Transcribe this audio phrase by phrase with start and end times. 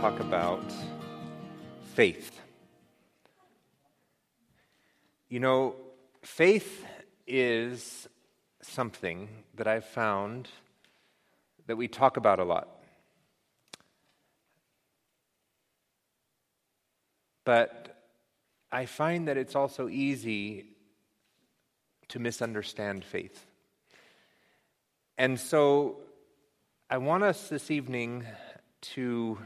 [0.00, 0.62] talk about
[1.94, 2.38] faith.
[5.30, 5.76] You know,
[6.20, 6.84] faith
[7.26, 8.06] is
[8.60, 10.48] something that I've found
[11.66, 12.68] that we talk about a lot.
[17.44, 17.96] But
[18.70, 20.66] I find that it's also easy
[22.08, 23.46] to misunderstand faith.
[25.16, 26.00] And so
[26.90, 28.26] I want us this evening
[28.94, 29.38] to,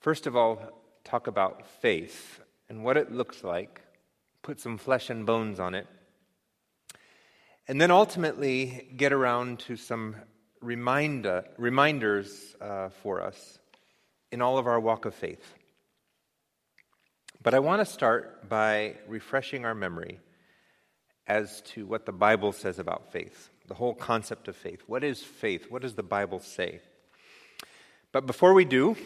[0.00, 0.60] first of all,
[1.04, 3.80] talk about faith and what it looks like,
[4.42, 5.86] put some flesh and bones on it,
[7.68, 10.16] and then ultimately get around to some
[10.60, 13.58] reminder, reminders uh, for us
[14.32, 15.54] in all of our walk of faith.
[17.42, 20.18] But I want to start by refreshing our memory
[21.26, 24.82] as to what the Bible says about faith, the whole concept of faith.
[24.86, 25.70] What is faith?
[25.70, 26.80] What does the Bible say?
[28.12, 28.96] But before we do,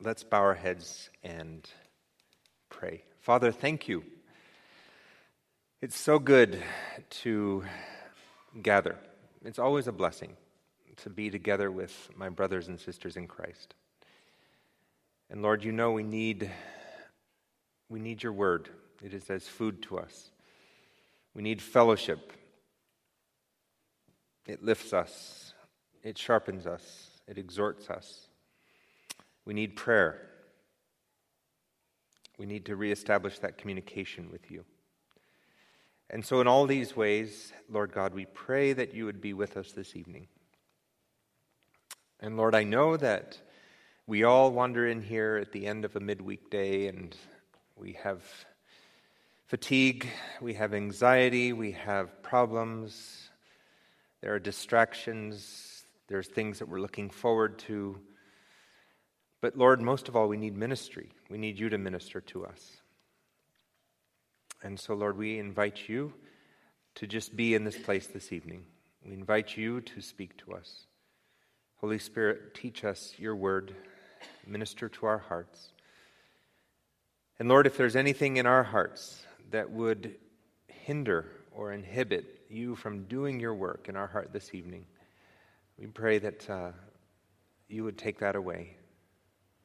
[0.00, 1.68] let's bow our heads and
[2.68, 3.02] pray.
[3.20, 4.04] Father, thank you.
[5.80, 6.62] It's so good
[7.22, 7.64] to
[8.62, 8.96] gather.
[9.44, 10.36] It's always a blessing
[10.98, 13.74] to be together with my brothers and sisters in Christ.
[15.30, 16.50] And Lord, you know we need
[17.88, 18.68] we need your word.
[19.02, 20.30] It is as food to us.
[21.34, 22.32] We need fellowship.
[24.46, 25.52] It lifts us.
[26.02, 27.10] It sharpens us.
[27.28, 28.25] It exhorts us.
[29.46, 30.20] We need prayer.
[32.36, 34.64] We need to reestablish that communication with you.
[36.10, 39.56] And so, in all these ways, Lord God, we pray that you would be with
[39.56, 40.28] us this evening.
[42.20, 43.38] And Lord, I know that
[44.06, 47.16] we all wander in here at the end of a midweek day and
[47.76, 48.22] we have
[49.46, 50.06] fatigue,
[50.40, 53.30] we have anxiety, we have problems,
[54.22, 57.98] there are distractions, there's things that we're looking forward to.
[59.40, 61.10] But Lord, most of all, we need ministry.
[61.28, 62.76] We need you to minister to us.
[64.62, 66.12] And so, Lord, we invite you
[66.96, 68.64] to just be in this place this evening.
[69.04, 70.86] We invite you to speak to us.
[71.76, 73.74] Holy Spirit, teach us your word,
[74.46, 75.72] minister to our hearts.
[77.38, 80.16] And Lord, if there's anything in our hearts that would
[80.68, 84.86] hinder or inhibit you from doing your work in our heart this evening,
[85.78, 86.70] we pray that uh,
[87.68, 88.76] you would take that away.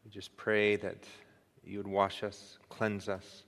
[0.03, 1.05] We just pray that
[1.63, 3.43] you would wash us, cleanse us,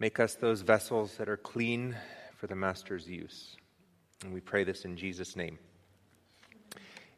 [0.00, 1.96] make us those vessels that are clean
[2.36, 3.56] for the Master's use.
[4.24, 5.58] And we pray this in Jesus' name.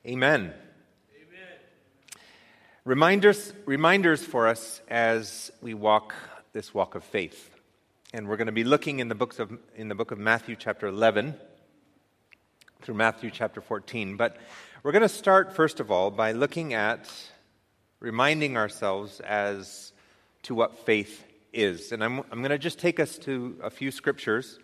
[0.07, 0.53] Amen.
[1.15, 1.49] Amen.
[2.85, 6.15] Reminders, reminders for us as we walk
[6.53, 7.51] this walk of faith.
[8.13, 10.57] And we're going to be looking in the, books of, in the book of Matthew,
[10.57, 11.35] chapter 11,
[12.83, 14.17] through Matthew, chapter 14.
[14.17, 14.37] But
[14.83, 17.11] we're going to start, first of all, by looking at
[18.01, 19.93] reminding ourselves as
[20.45, 21.93] to what faith is.
[21.93, 24.59] And I'm, I'm going to just take us to a few scriptures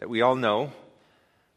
[0.00, 0.70] that we all know.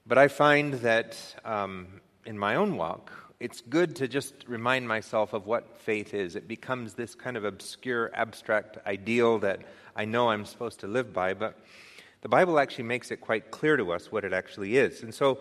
[0.08, 1.88] But I find that um,
[2.26, 6.38] in my own walk, it's good to just remind myself of what faith is.
[6.38, 9.64] It becomes this kind of obscure, abstract ideal that
[9.98, 11.60] I know I'm supposed to live by, but
[12.22, 15.04] the Bible actually makes it quite clear to us what it actually is.
[15.04, 15.40] And so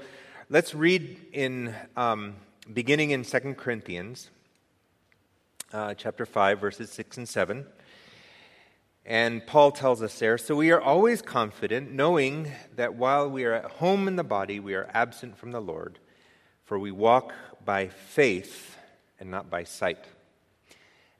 [0.53, 2.34] let's read in, um,
[2.72, 4.31] beginning in 2 Corinthians
[5.72, 7.65] uh, chapter 5, verses 6 and 7.
[9.06, 13.53] And Paul tells us there, so we are always confident, knowing that while we are
[13.53, 16.00] at home in the body, we are absent from the Lord,
[16.65, 17.32] for we walk
[17.65, 18.77] by faith
[19.21, 20.05] and not by sight.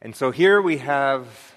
[0.03, 1.55] And so here we have,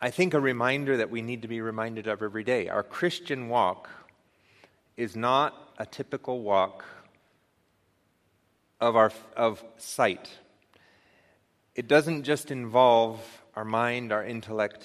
[0.00, 2.68] I think, a reminder that we need to be reminded of every day.
[2.68, 3.88] Our Christian walk
[4.96, 6.84] is not a typical walk
[8.80, 10.28] of, our, of sight.
[11.74, 13.20] It doesn't just involve
[13.54, 14.84] our mind, our intellect,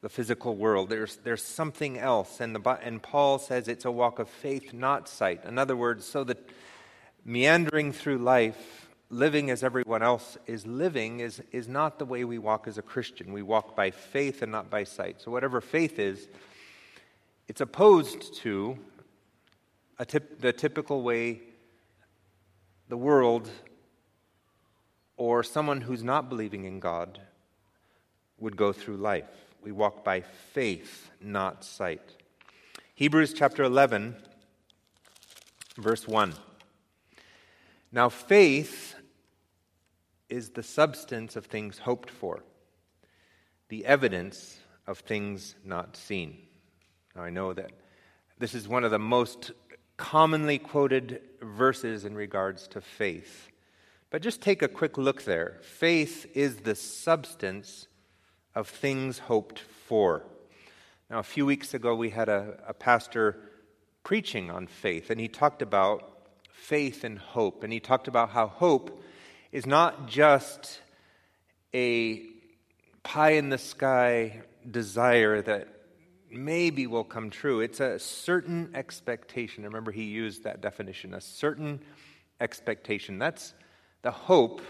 [0.00, 0.90] the physical world.
[0.90, 2.40] There's, there's something else.
[2.40, 5.44] And, the, and Paul says it's a walk of faith, not sight.
[5.44, 6.38] In other words, so that
[7.24, 12.38] meandering through life, living as everyone else is living, is, is not the way we
[12.38, 13.32] walk as a Christian.
[13.32, 15.20] We walk by faith and not by sight.
[15.20, 16.28] So, whatever faith is,
[17.48, 18.78] it's opposed to
[20.04, 21.40] tip, the typical way
[22.88, 23.50] the world
[25.16, 27.20] or someone who's not believing in God
[28.38, 29.28] would go through life.
[29.62, 32.16] We walk by faith, not sight.
[32.94, 34.16] Hebrews chapter 11,
[35.76, 36.34] verse 1.
[37.90, 38.94] Now, faith
[40.28, 42.44] is the substance of things hoped for,
[43.68, 46.38] the evidence of things not seen.
[47.16, 47.72] Now, I know that
[48.38, 49.52] this is one of the most
[49.98, 53.50] commonly quoted verses in regards to faith.
[54.10, 55.58] But just take a quick look there.
[55.60, 57.88] Faith is the substance
[58.54, 60.24] of things hoped for.
[61.10, 63.38] Now, a few weeks ago, we had a, a pastor
[64.04, 67.62] preaching on faith, and he talked about faith and hope.
[67.62, 69.02] And he talked about how hope
[69.52, 70.80] is not just
[71.74, 72.22] a
[73.02, 75.68] pie in the sky desire that
[76.30, 77.60] maybe will come true.
[77.60, 79.64] It's a certain expectation.
[79.64, 81.80] Remember, he used that definition a certain
[82.40, 83.18] expectation.
[83.18, 83.54] That's
[84.02, 84.60] the hope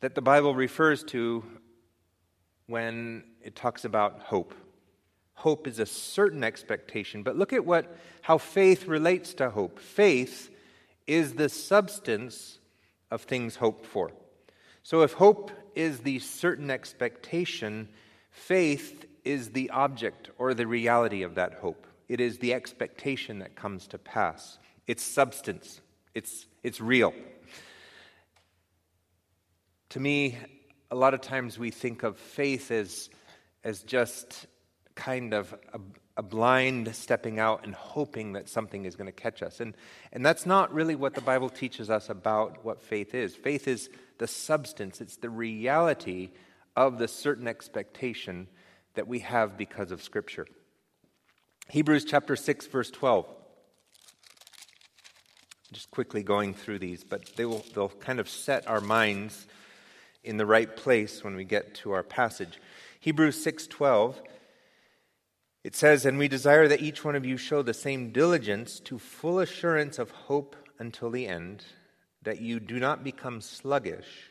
[0.00, 1.44] that the Bible refers to
[2.66, 4.54] when it talks about hope.
[5.34, 9.78] Hope is a certain expectation, but look at what how faith relates to hope.
[9.78, 10.50] Faith
[11.06, 12.58] is the substance
[13.10, 14.12] of things hoped for.
[14.82, 17.88] So if hope is the certain expectation,
[18.30, 21.86] faith is the object or the reality of that hope.
[22.08, 24.58] It is the expectation that comes to pass.
[24.86, 25.80] It's substance.
[26.14, 27.14] It's, it's real.
[29.90, 30.36] To me,
[30.90, 33.10] a lot of times we think of faith as,
[33.62, 34.46] as just
[34.94, 35.80] kind of a,
[36.16, 39.60] a blind stepping out and hoping that something is going to catch us.
[39.60, 39.76] And,
[40.12, 43.34] and that's not really what the Bible teaches us about what faith is.
[43.34, 43.88] Faith is
[44.18, 46.30] the substance, it's the reality
[46.76, 48.48] of the certain expectation
[48.94, 50.46] that we have because of Scripture.
[51.68, 53.26] Hebrews chapter 6, verse 12.
[55.72, 59.46] Just quickly going through these, but they will, they'll kind of set our minds
[60.24, 62.58] in the right place when we get to our passage.
[63.00, 64.20] Hebrews 6:12
[65.62, 68.98] it says, "And we desire that each one of you show the same diligence to
[68.98, 71.64] full assurance of hope until the end,
[72.22, 74.29] that you do not become sluggish,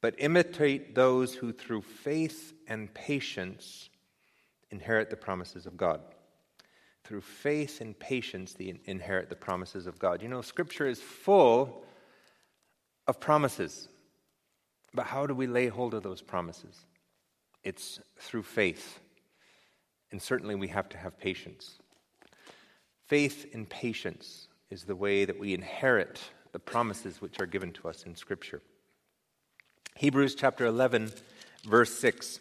[0.00, 3.90] but imitate those who through faith and patience
[4.70, 6.02] inherit the promises of God."
[7.04, 10.22] Through faith and patience, they inherit the promises of God.
[10.22, 11.86] You know, Scripture is full
[13.06, 13.88] of promises.
[14.92, 16.84] But how do we lay hold of those promises?
[17.64, 19.00] It's through faith.
[20.10, 21.78] And certainly we have to have patience.
[23.06, 27.88] Faith and patience is the way that we inherit the promises which are given to
[27.88, 28.62] us in Scripture.
[29.98, 31.10] Hebrews chapter 11,
[31.64, 32.38] verse 6.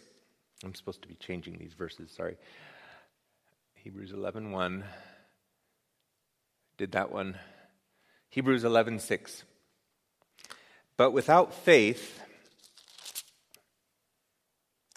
[0.64, 2.38] I'm supposed to be changing these verses, sorry.
[3.74, 4.84] Hebrews 11, 1.
[6.78, 7.40] Did that one.
[8.30, 9.44] Hebrews 11, 6.
[10.98, 12.22] But without faith,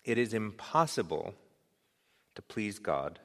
[0.04, 1.32] it is impossible
[2.34, 3.20] to please God.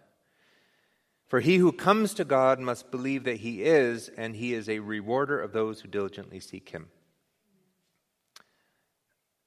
[1.28, 4.80] For he who comes to God must believe that he is, and he is a
[4.80, 6.88] rewarder of those who diligently seek him.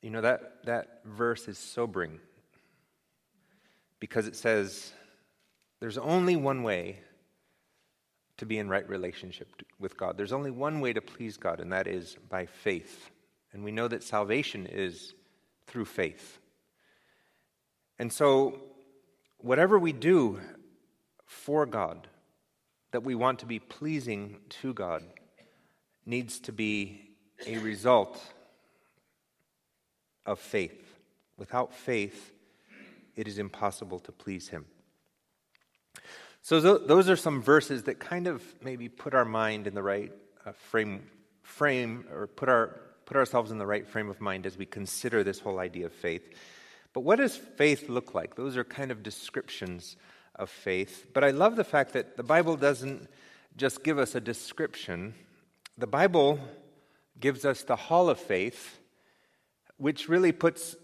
[0.03, 2.21] You know, that, that verse is sobering
[4.00, 4.93] because it says
[5.81, 7.00] there's only one way
[8.37, 9.49] to be in right relationship
[9.81, 10.17] with God.
[10.17, 13.11] There's only one way to please God, and that is by faith.
[13.53, 15.15] And we know that salvation is
[15.67, 16.39] through faith.
[17.99, 18.61] And so,
[19.39, 20.41] whatever we do
[21.27, 22.06] for God,
[22.93, 25.03] that we want to be pleasing to God,
[26.06, 27.11] needs to be
[27.47, 28.23] a result
[30.29, 30.99] of faith.
[31.37, 32.33] Without faith,
[33.17, 34.67] it is impossible to please Him.
[36.43, 40.12] So, those are some verses that kind of maybe put our mind in the right
[40.47, 41.02] uh, frame,
[41.43, 45.25] frame, or put, our, put ourselves in the right frame of mind as we consider
[45.25, 46.29] this whole idea of faith.
[46.93, 48.35] But what does faith look like?
[48.35, 49.97] Those are kind of descriptions
[50.37, 51.09] of faith.
[51.12, 53.09] But I love the fact that the Bible doesn't
[53.57, 55.14] just give us a description,
[55.76, 56.38] the Bible
[57.19, 58.79] gives us the hall of faith,
[59.78, 60.76] which really puts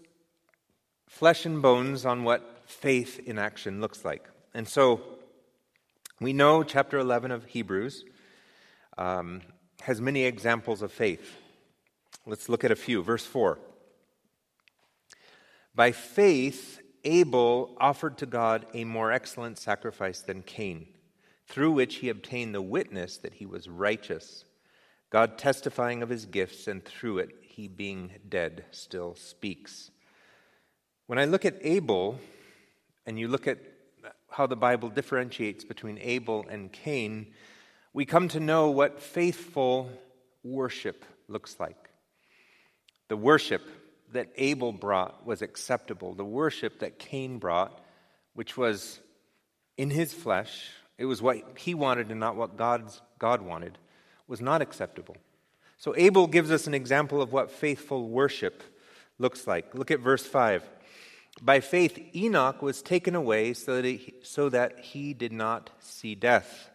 [1.07, 4.27] flesh and bones on what faith in action looks like.
[4.53, 5.01] And so
[6.19, 8.05] we know chapter 11 of Hebrews
[8.97, 9.41] um,
[9.81, 11.35] has many examples of faith.
[12.25, 13.03] Let's look at a few.
[13.03, 13.59] Verse 4.
[15.75, 20.87] By faith, Abel offered to God a more excellent sacrifice than Cain,
[21.47, 24.45] through which he obtained the witness that he was righteous,
[25.09, 29.89] God testifying of his gifts, and through it, he being dead still speaks.
[31.07, 32.19] When I look at Abel,
[33.05, 33.59] and you look at
[34.29, 37.27] how the Bible differentiates between Abel and Cain,
[37.93, 39.89] we come to know what faithful
[40.43, 41.77] worship looks like.
[43.07, 43.61] The worship
[44.11, 46.13] that Abel brought was acceptable.
[46.13, 47.79] The worship that Cain brought,
[48.33, 48.99] which was
[49.77, 53.77] in his flesh, it was what he wanted and not what God's, God wanted,
[54.27, 55.15] was not acceptable.
[55.85, 58.63] So Abel gives us an example of what faithful worship
[59.19, 59.75] looks like.
[59.75, 60.67] Look at verse 5.
[61.43, 66.15] By faith, Enoch was taken away so that, he, so that he did not see
[66.15, 66.71] death,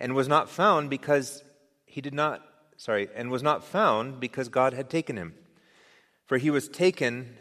[0.00, 1.44] and was not found because
[1.86, 2.44] he did not
[2.76, 5.34] sorry, and was not found because God had taken him.
[6.26, 7.36] For he was taken,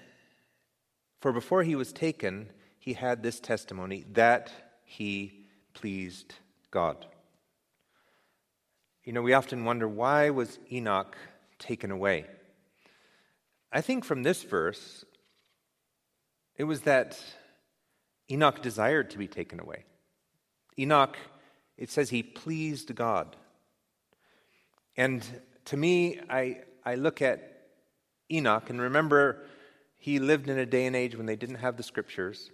[1.19, 4.51] for before he was taken, he had this testimony that
[4.83, 6.35] he pleased
[6.69, 7.07] God.
[9.03, 11.17] You know, we often wonder why was Enoch
[11.57, 12.25] taken away?
[13.71, 15.05] I think from this verse,
[16.55, 17.19] it was that
[18.29, 19.85] Enoch desired to be taken away.
[20.77, 21.17] Enoch,
[21.77, 23.35] it says he pleased God.
[24.95, 25.25] And
[25.65, 27.69] to me, I, I look at
[28.31, 29.45] Enoch and remember
[29.97, 32.51] he lived in a day and age when they didn't have the scriptures.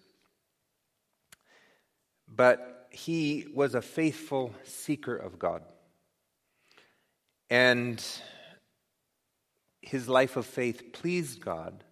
[2.26, 5.64] But he was a faithful seeker of God.
[7.50, 8.04] And
[9.82, 11.84] his life of faith pleased God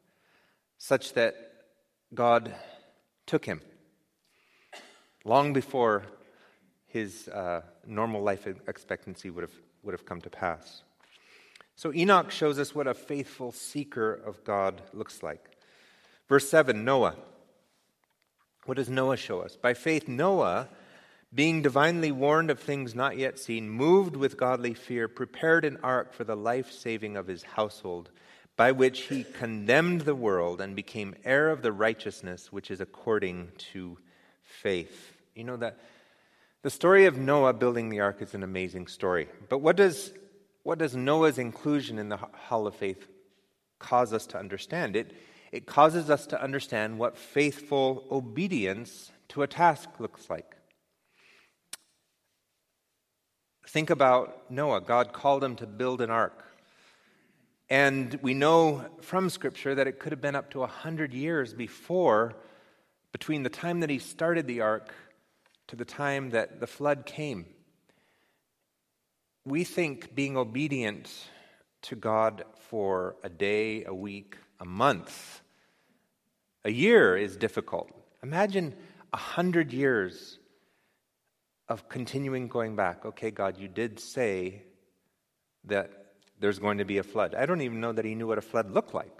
[0.77, 1.35] such that
[2.13, 2.53] God
[3.25, 3.61] took him
[5.23, 6.03] long before
[6.87, 10.83] his uh, normal life expectancy would have, would have come to pass.
[11.75, 15.43] So Enoch shows us what a faithful seeker of God looks like.
[16.29, 17.15] Verse 7 Noah.
[18.65, 19.55] What does Noah show us?
[19.55, 20.69] By faith, Noah,
[21.35, 26.13] being divinely warned of things not yet seen, moved with godly fear, prepared an ark
[26.13, 28.09] for the life saving of his household,
[28.55, 33.51] by which he condemned the world and became heir of the righteousness which is according
[33.57, 33.97] to
[34.43, 35.13] faith.
[35.35, 35.77] You know that
[36.61, 39.27] the story of Noah building the ark is an amazing story.
[39.49, 40.11] But what does,
[40.63, 43.05] what does Noah's inclusion in the Hall of Faith
[43.77, 44.95] cause us to understand?
[44.95, 45.11] It,
[45.51, 50.55] it causes us to understand what faithful obedience to a task looks like.
[53.67, 54.81] Think about Noah.
[54.81, 56.45] God called him to build an ark.
[57.69, 62.35] And we know from Scripture that it could have been up to 100 years before,
[63.11, 64.93] between the time that he started the ark
[65.67, 67.45] to the time that the flood came.
[69.45, 71.11] We think being obedient
[71.83, 75.41] to God for a day, a week, a month,
[76.63, 77.89] a year is difficult.
[78.21, 78.75] Imagine
[79.13, 80.39] a hundred years
[81.67, 83.05] of continuing going back.
[83.05, 84.63] Okay, God, you did say
[85.63, 86.05] that
[86.39, 87.33] there's going to be a flood.
[87.33, 89.11] I don't even know that he knew what a flood looked like.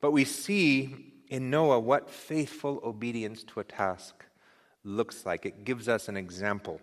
[0.00, 4.24] But we see in Noah what faithful obedience to a task
[4.84, 5.46] looks like.
[5.46, 6.80] It gives us an example.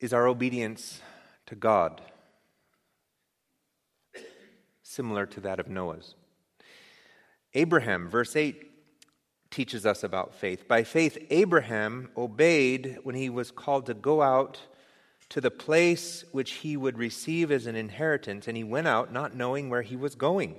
[0.00, 1.00] Is our obedience
[1.46, 2.02] to God
[4.82, 6.14] similar to that of Noah's?
[7.54, 8.73] Abraham, verse 8,
[9.54, 10.66] teaches us about faith.
[10.66, 14.60] By faith, Abraham obeyed when he was called to go out
[15.28, 19.36] to the place which he would receive as an inheritance, and he went out not
[19.36, 20.56] knowing where he was going.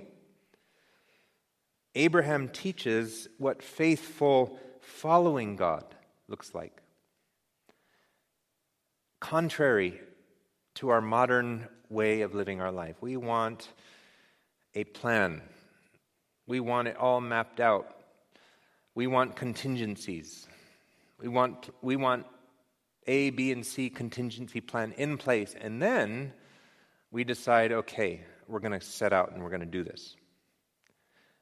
[1.94, 5.84] Abraham teaches what faithful following God
[6.26, 6.80] looks like.
[9.20, 10.00] Contrary
[10.76, 13.68] to our modern way of living our life, we want
[14.74, 15.42] a plan,
[16.46, 17.95] we want it all mapped out,
[18.96, 20.48] we want contingencies,
[21.20, 22.26] we want, we want
[23.06, 26.32] A, B, and C contingency plan in place, and then
[27.10, 30.16] we decide, okay, we're going to set out and we're going to do this.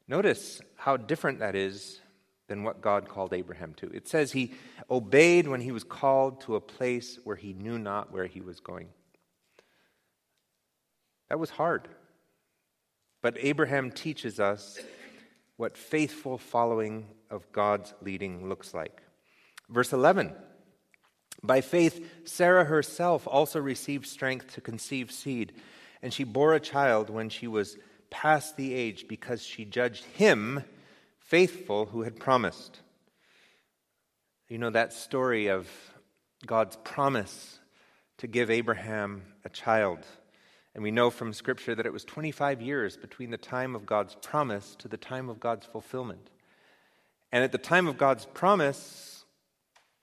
[0.09, 2.01] Notice how different that is
[2.49, 3.87] than what God called Abraham to.
[3.87, 4.53] It says he
[4.91, 8.59] obeyed when he was called to a place where he knew not where he was
[8.59, 8.89] going.
[11.29, 11.87] That was hard.
[13.23, 14.79] But Abraham teaches us
[15.57, 19.03] what faithful following of God's leading looks like.
[19.69, 20.33] Verse 11
[21.43, 25.53] By faith, Sarah herself also received strength to conceive seed,
[26.01, 27.77] and she bore a child when she was
[28.09, 30.63] past the age because she judged him
[31.19, 32.81] faithful who had promised.
[34.49, 35.69] You know that story of
[36.47, 37.59] God's promise
[38.19, 39.99] to give Abraham a child.
[40.75, 44.17] And we know from Scripture that it was 25 years between the time of God's
[44.17, 46.31] promise to the time of God's fulfillment.
[47.35, 49.25] And at the time of God's promise,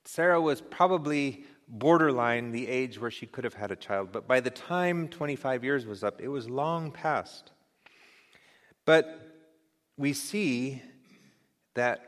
[0.04, 4.12] Sarah was probably borderline the age where she could have had a child.
[4.12, 7.52] But by the time 25 years was up, it was long past.
[8.84, 9.18] But
[9.96, 10.82] we see
[11.76, 12.02] that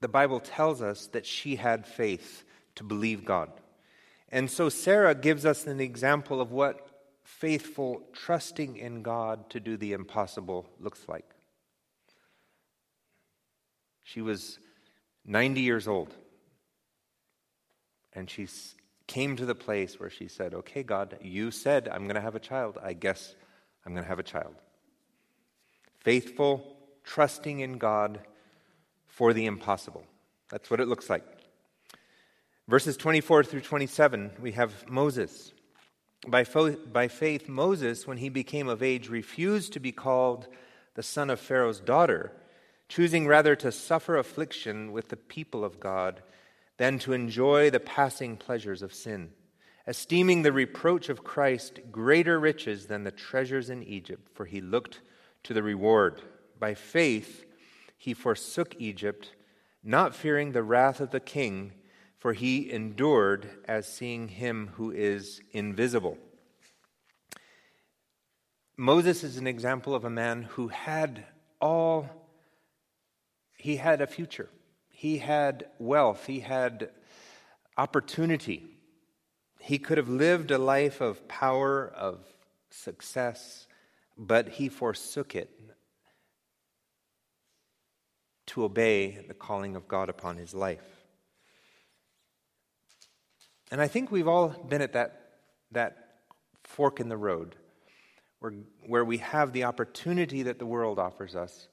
[0.00, 2.42] the Bible tells us that she had faith
[2.74, 3.52] to believe God.
[4.28, 6.84] And so Sarah gives us an example of what
[7.22, 11.31] faithful trusting in God to do the impossible looks like.
[14.02, 14.58] She was
[15.24, 16.14] 90 years old.
[18.12, 18.46] And she
[19.06, 22.34] came to the place where she said, Okay, God, you said I'm going to have
[22.34, 22.78] a child.
[22.82, 23.34] I guess
[23.84, 24.54] I'm going to have a child.
[26.00, 28.20] Faithful trusting in God
[29.06, 30.04] for the impossible.
[30.50, 31.24] That's what it looks like.
[32.68, 35.52] Verses 24 through 27, we have Moses.
[36.26, 40.46] By, fo- by faith, Moses, when he became of age, refused to be called
[40.94, 42.32] the son of Pharaoh's daughter,
[42.92, 46.22] choosing rather to suffer affliction with the people of God
[46.76, 49.30] than to enjoy the passing pleasures of sin,
[49.86, 55.00] esteeming the reproach of Christ greater riches than the treasures in Egypt, for he looked
[55.44, 56.20] to the reward.
[56.58, 57.44] By faith,
[57.96, 59.32] he forsook Egypt,
[59.82, 61.72] not fearing the wrath of the king
[62.22, 66.16] for he endured as seeing him who is invisible.
[68.76, 71.24] Moses is an example of a man who had
[71.60, 72.21] all,
[73.62, 74.48] he had a future.
[74.90, 76.26] He had wealth.
[76.26, 76.90] He had
[77.78, 78.64] opportunity.
[79.60, 82.18] He could have lived a life of power, of
[82.70, 83.68] success,
[84.18, 85.48] but he forsook it
[88.46, 91.04] to obey the calling of God upon his life.
[93.70, 95.34] And I think we've all been at that,
[95.70, 96.16] that
[96.64, 97.54] fork in the road
[98.40, 98.54] where,
[98.88, 101.68] where we have the opportunity that the world offers us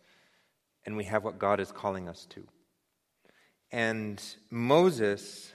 [0.90, 2.44] and we have what God is calling us to.
[3.72, 4.20] And
[4.50, 5.54] Moses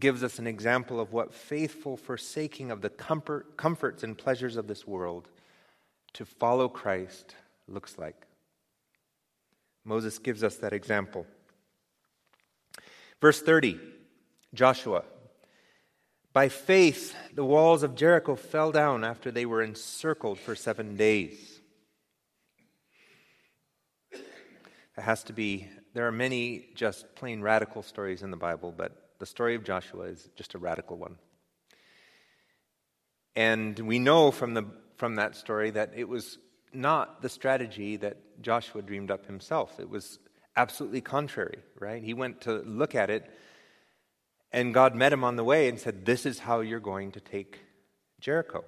[0.00, 4.66] gives us an example of what faithful forsaking of the comfort, comforts and pleasures of
[4.66, 5.28] this world
[6.14, 7.36] to follow Christ
[7.68, 8.26] looks like.
[9.84, 11.24] Moses gives us that example.
[13.20, 13.78] Verse 30,
[14.54, 15.04] Joshua.
[16.32, 21.57] By faith, the walls of Jericho fell down after they were encircled for seven days.
[24.98, 29.10] It has to be, there are many just plain radical stories in the Bible, but
[29.20, 31.18] the story of Joshua is just a radical one.
[33.36, 34.64] And we know from, the,
[34.96, 36.38] from that story that it was
[36.72, 39.78] not the strategy that Joshua dreamed up himself.
[39.78, 40.18] It was
[40.56, 42.02] absolutely contrary, right?
[42.02, 43.30] He went to look at it
[44.50, 47.20] and God met him on the way and said, This is how you're going to
[47.20, 47.60] take
[48.18, 48.64] Jericho.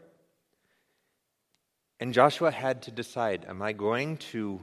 [1.98, 4.60] And Joshua had to decide Am I going to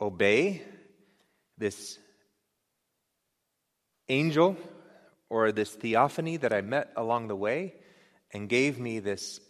[0.00, 0.62] obey
[1.58, 1.98] this
[4.08, 4.56] angel
[5.28, 7.74] or this theophany that I met along the way
[8.32, 9.40] and gave me this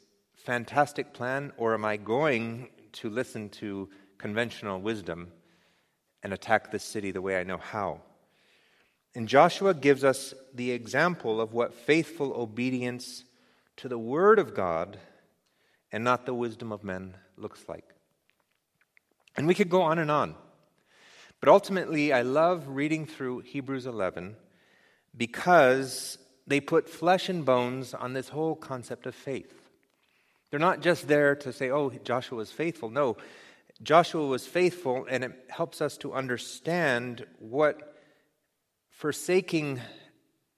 [0.45, 5.33] fantastic plan, or am I going to listen to conventional wisdom
[6.23, 8.01] and attack this city the way I know how?
[9.15, 13.25] And Joshua gives us the example of what faithful obedience
[13.77, 14.99] to the Word of God
[15.91, 17.85] and not the wisdom of men looks like.
[19.37, 20.35] And we could go on and on.
[21.41, 24.37] But ultimately, I love reading through Hebrews 11
[25.17, 29.55] because they put flesh and bones on this whole concept of faith.
[30.51, 32.91] They're not just there to say, oh, Joshua was faithful.
[32.91, 33.17] No,
[33.83, 37.95] Joshua was faithful, and it helps us to understand what
[38.91, 39.81] forsaking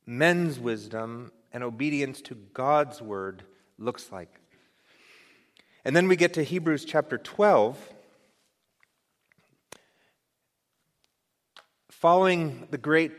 [0.06, 3.42] men's wisdom and obedience to God's word
[3.78, 4.40] looks like.
[5.84, 7.76] And then we get to Hebrews chapter 12.
[12.00, 13.12] Following the great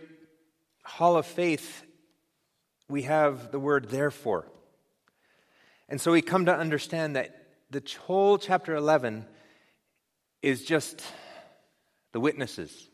[0.84, 1.84] hall of faith,
[2.90, 4.48] we have the word therefore.
[5.88, 9.28] And so we come to understand that the whole chapter 11
[10.42, 11.04] is just
[12.12, 12.90] the witnesses,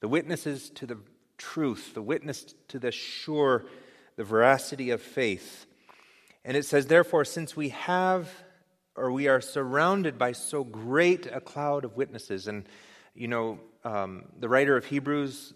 [0.00, 0.98] the witnesses to the
[1.38, 3.64] truth, the witness to the sure,
[4.16, 5.64] the veracity of faith.
[6.44, 8.28] And it says, therefore, since we have
[8.94, 12.66] or we are surrounded by so great a cloud of witnesses, and
[13.14, 15.54] you know, um, the writer of Hebrews,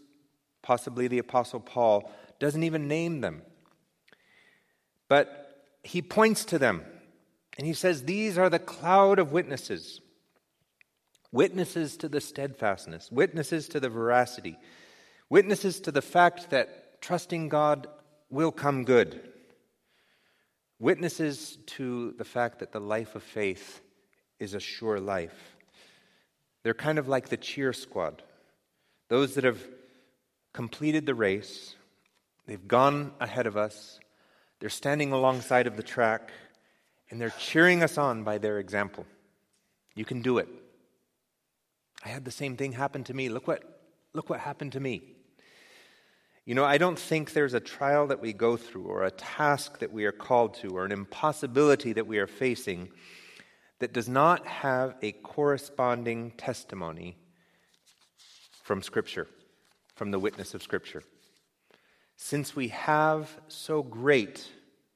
[0.63, 3.43] possibly the Apostle Paul, doesn't even name them.
[5.09, 6.83] But he points to them
[7.59, 10.01] and he says, These are the cloud of witnesses
[11.33, 14.57] witnesses to the steadfastness, witnesses to the veracity,
[15.31, 17.89] Witnesses to the fact that trusting God
[18.31, 19.21] will come good.
[20.79, 23.81] Witnesses to the fact that the life of faith
[24.39, 25.54] is a sure life.
[26.65, 28.23] They're kind of like the cheer squad.
[29.09, 29.63] Those that have
[30.53, 31.77] completed the race,
[32.47, 34.01] they've gone ahead of us,
[34.59, 36.33] they're standing alongside of the track,
[37.11, 39.05] and they're cheering us on by their example.
[39.95, 40.49] You can do it.
[42.03, 43.29] I had the same thing happen to me.
[43.29, 43.63] Look what,
[44.15, 45.03] look what happened to me.
[46.47, 49.79] You know, I don't think there's a trial that we go through, or a task
[49.81, 52.91] that we are called to, or an impossibility that we are facing
[53.85, 57.19] that does not have a corresponding testimony
[58.63, 59.29] from Scripture,
[59.95, 61.03] from the witness of Scripture.
[62.17, 64.51] Since we have so great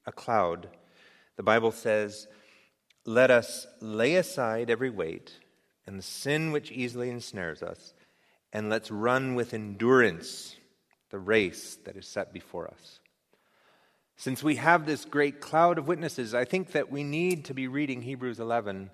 [0.07, 0.69] a cloud,
[1.37, 2.27] the Bible says,
[3.05, 5.37] let us lay aside every weight
[5.85, 7.93] and the sin which easily ensnares us,
[8.51, 10.55] and let's run with endurance
[11.11, 12.98] the race that is set before us.
[14.19, 17.69] Since we have this great cloud of witnesses, I think that we need to be
[17.69, 18.91] reading Hebrews 11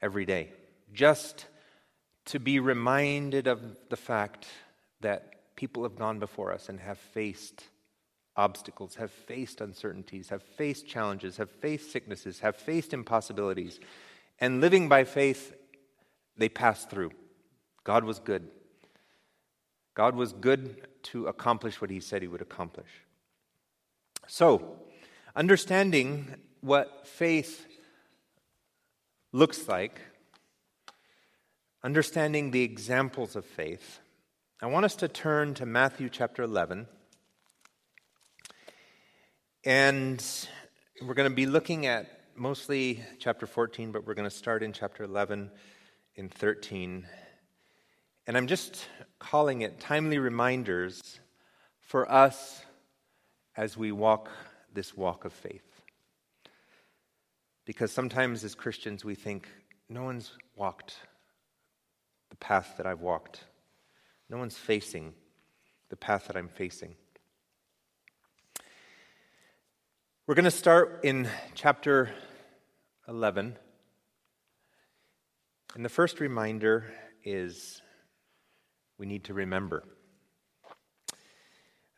[0.00, 0.52] every day,
[0.94, 1.46] just
[2.26, 4.46] to be reminded of the fact
[5.00, 7.64] that people have gone before us and have faced
[8.36, 13.80] obstacles, have faced uncertainties, have faced challenges, have faced sicknesses, have faced impossibilities.
[14.38, 15.56] And living by faith,
[16.36, 17.10] they passed through.
[17.82, 18.46] God was good.
[19.94, 22.86] God was good to accomplish what he said he would accomplish.
[24.28, 24.76] So,
[25.34, 27.66] understanding what faith
[29.32, 30.00] looks like,
[31.82, 33.98] understanding the examples of faith,
[34.60, 36.86] I want us to turn to Matthew chapter 11.
[39.64, 40.24] And
[41.02, 44.72] we're going to be looking at mostly chapter 14, but we're going to start in
[44.72, 45.50] chapter 11
[46.14, 47.06] in 13.
[48.28, 48.86] And I'm just
[49.18, 51.18] calling it timely reminders
[51.80, 52.64] for us
[53.56, 54.30] as we walk
[54.72, 55.82] this walk of faith.
[57.64, 59.48] Because sometimes as Christians we think,
[59.88, 60.96] no one's walked
[62.30, 63.44] the path that I've walked,
[64.30, 65.12] no one's facing
[65.90, 66.94] the path that I'm facing.
[70.26, 72.10] We're going to start in chapter
[73.06, 73.56] 11.
[75.74, 76.90] And the first reminder
[77.24, 77.82] is
[78.98, 79.84] we need to remember.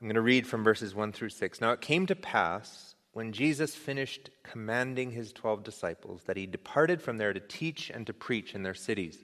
[0.04, 1.62] I'm going to read from verses 1 through 6.
[1.62, 7.00] Now it came to pass when Jesus finished commanding his 12 disciples that he departed
[7.00, 9.18] from there to teach and to preach in their cities.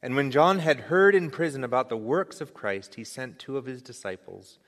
[0.00, 3.58] And when John had heard in prison about the works of Christ, he sent two
[3.58, 4.58] of his disciples.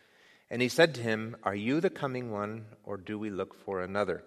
[0.50, 3.80] And he said to him, Are you the coming one, or do we look for
[3.80, 4.24] another?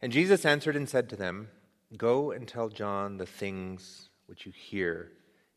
[0.00, 1.50] And Jesus answered and said to them,
[1.94, 5.12] Go and tell John the things which you hear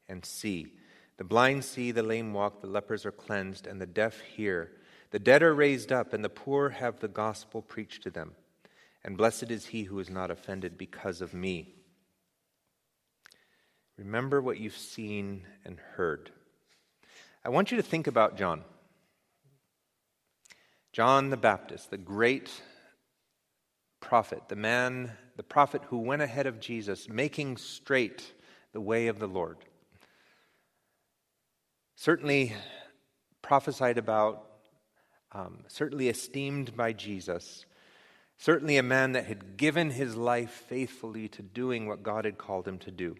[0.10, 0.74] and see.
[1.17, 4.71] The blind see, the lame walk, the lepers are cleansed, and the deaf hear.
[5.10, 8.36] The dead are raised up, and the poor have the gospel preached to them.
[9.03, 11.73] And blessed is he who is not offended because of me.
[13.97, 16.30] Remember what you've seen and heard.
[17.43, 18.63] I want you to think about John.
[20.91, 22.51] John the Baptist, the great
[23.99, 28.34] prophet, the man, the prophet who went ahead of Jesus, making straight
[28.71, 29.58] the way of the Lord
[31.97, 32.53] certainly
[33.41, 34.45] prophesied about,
[35.31, 37.65] um, certainly esteemed by Jesus,
[38.38, 42.67] certainly a man that had given his life faithfully to doing what God had called
[42.67, 43.15] him to do,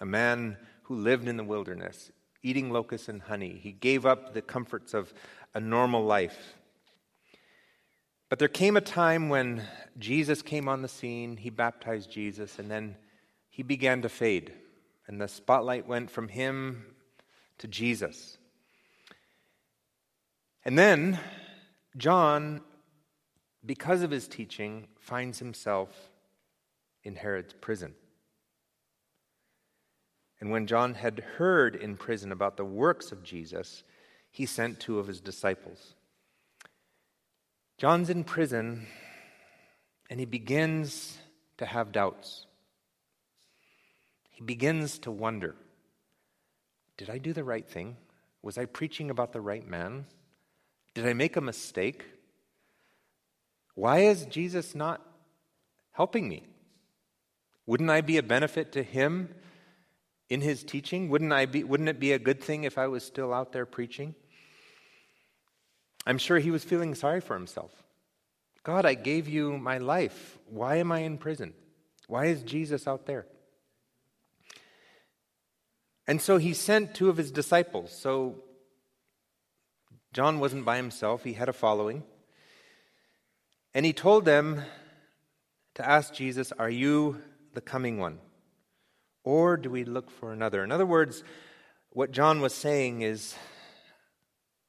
[0.00, 2.10] a man who lived in the wilderness,
[2.42, 3.60] eating locusts and honey.
[3.62, 5.14] He gave up the comforts of
[5.54, 6.56] a normal life.
[8.28, 9.62] But there came a time when
[9.96, 12.96] Jesus came on the scene, he baptized Jesus, and then
[13.48, 14.52] he began to fade.
[15.06, 16.86] And the spotlight went from him
[17.62, 18.38] to Jesus.
[20.64, 21.18] And then
[21.96, 22.60] John,
[23.64, 25.88] because of his teaching, finds himself
[27.04, 27.94] in Herod's prison.
[30.40, 33.84] And when John had heard in prison about the works of Jesus,
[34.32, 35.94] he sent two of his disciples.
[37.78, 38.88] John's in prison
[40.10, 41.16] and he begins
[41.58, 42.44] to have doubts.
[44.30, 45.54] He begins to wonder.
[46.96, 47.96] Did I do the right thing?
[48.42, 50.06] Was I preaching about the right man?
[50.94, 52.04] Did I make a mistake?
[53.74, 55.00] Why is Jesus not
[55.92, 56.44] helping me?
[57.66, 59.34] Wouldn't I be a benefit to him
[60.28, 61.08] in his teaching?
[61.08, 63.66] Wouldn't, I be, wouldn't it be a good thing if I was still out there
[63.66, 64.14] preaching?
[66.06, 67.70] I'm sure he was feeling sorry for himself.
[68.64, 70.38] God, I gave you my life.
[70.48, 71.54] Why am I in prison?
[72.08, 73.26] Why is Jesus out there?
[76.06, 77.92] And so he sent two of his disciples.
[77.92, 78.42] So
[80.12, 82.02] John wasn't by himself, he had a following.
[83.74, 84.62] And he told them
[85.74, 87.22] to ask Jesus, Are you
[87.54, 88.18] the coming one?
[89.24, 90.64] Or do we look for another?
[90.64, 91.22] In other words,
[91.90, 93.34] what John was saying is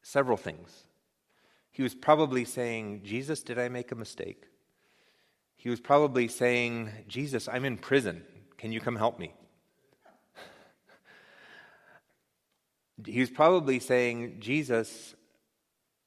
[0.02, 0.86] several things.
[1.72, 4.44] He was probably saying, Jesus, did I make a mistake?
[5.56, 8.24] He was probably saying, Jesus, I'm in prison.
[8.58, 9.34] Can you come help me?
[13.06, 15.16] He was probably saying, Jesus,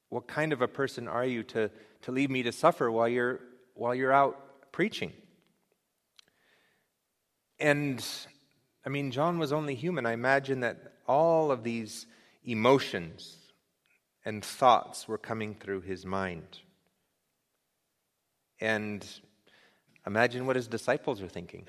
[0.09, 1.71] what kind of a person are you to,
[2.03, 3.41] to leave me to suffer while you're,
[3.75, 5.13] while you're out preaching?
[7.59, 8.05] And
[8.85, 10.07] I mean, John was only human.
[10.07, 12.07] I imagine that all of these
[12.45, 13.37] emotions
[14.25, 16.61] and thoughts were coming through his mind.
[18.61, 19.05] And
[20.07, 21.67] imagine what his disciples are thinking.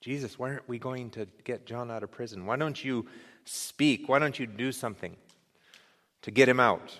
[0.00, 2.46] Jesus, why aren't we going to get John out of prison?
[2.46, 3.06] Why don't you
[3.48, 4.08] speak?
[4.08, 5.16] Why don't you do something
[6.22, 6.98] to get him out?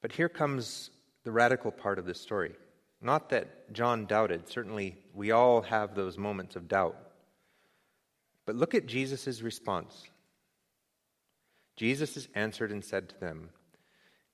[0.00, 0.90] But here comes
[1.24, 2.54] the radical part of this story.
[3.00, 6.96] Not that John doubted, certainly we all have those moments of doubt.
[8.46, 10.04] But look at Jesus' response.
[11.76, 13.50] Jesus has answered and said to them,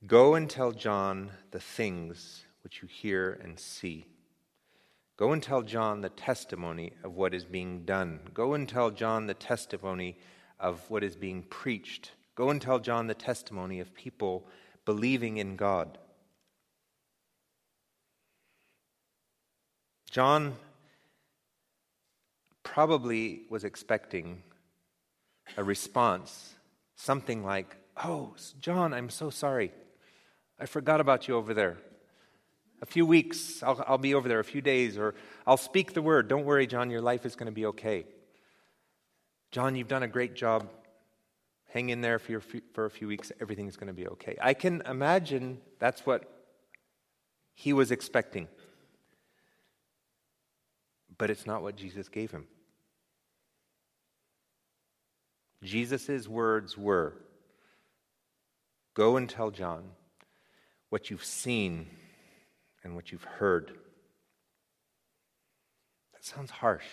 [0.07, 4.07] Go and tell John the things which you hear and see.
[5.21, 8.21] Go and tell John the testimony of what is being done.
[8.33, 10.17] Go and tell John the testimony
[10.59, 12.13] of what is being preached.
[12.37, 14.47] Go and tell John the testimony of people
[14.87, 15.99] believing in God.
[20.11, 20.55] John
[22.63, 24.43] probably was expecting
[25.59, 26.55] a response,
[26.97, 29.71] something like, Oh, John, I'm so sorry.
[30.59, 31.77] I forgot about you over there.
[32.83, 35.15] A few weeks, I'll, I'll be over there, a few days, or
[35.47, 36.29] I'll speak the word.
[36.29, 38.07] Don't worry, John, your life is going to be okay.
[39.51, 40.69] John, you've done a great job.
[41.69, 43.31] Hang in there for, your, for a few weeks.
[43.41, 44.37] Everything's going to be okay.
[44.41, 46.25] I can imagine that's what
[47.55, 48.49] he was expecting.
[51.19, 52.47] But it's not what Jesus gave him.
[55.63, 57.15] Jesus' words were
[58.95, 59.85] Go and tell John
[60.89, 61.87] what you've seen
[62.83, 63.73] and what you've heard.
[66.13, 66.87] That sounds harsh.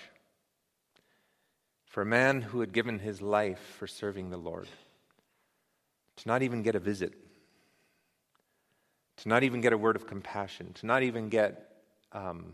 [1.85, 4.67] For a man who had given his life for serving the Lord,
[6.17, 7.13] to not even get a visit,
[9.17, 12.53] to not even get a word of compassion, to not even get um,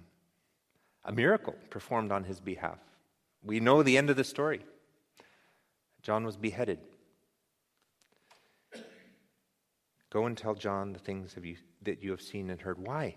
[1.04, 2.80] a miracle performed on his behalf.
[3.44, 4.62] We know the end of the story.
[6.02, 6.80] John was beheaded.
[10.14, 12.78] Go and tell John the things you, that you have seen and heard.
[12.78, 13.16] Why?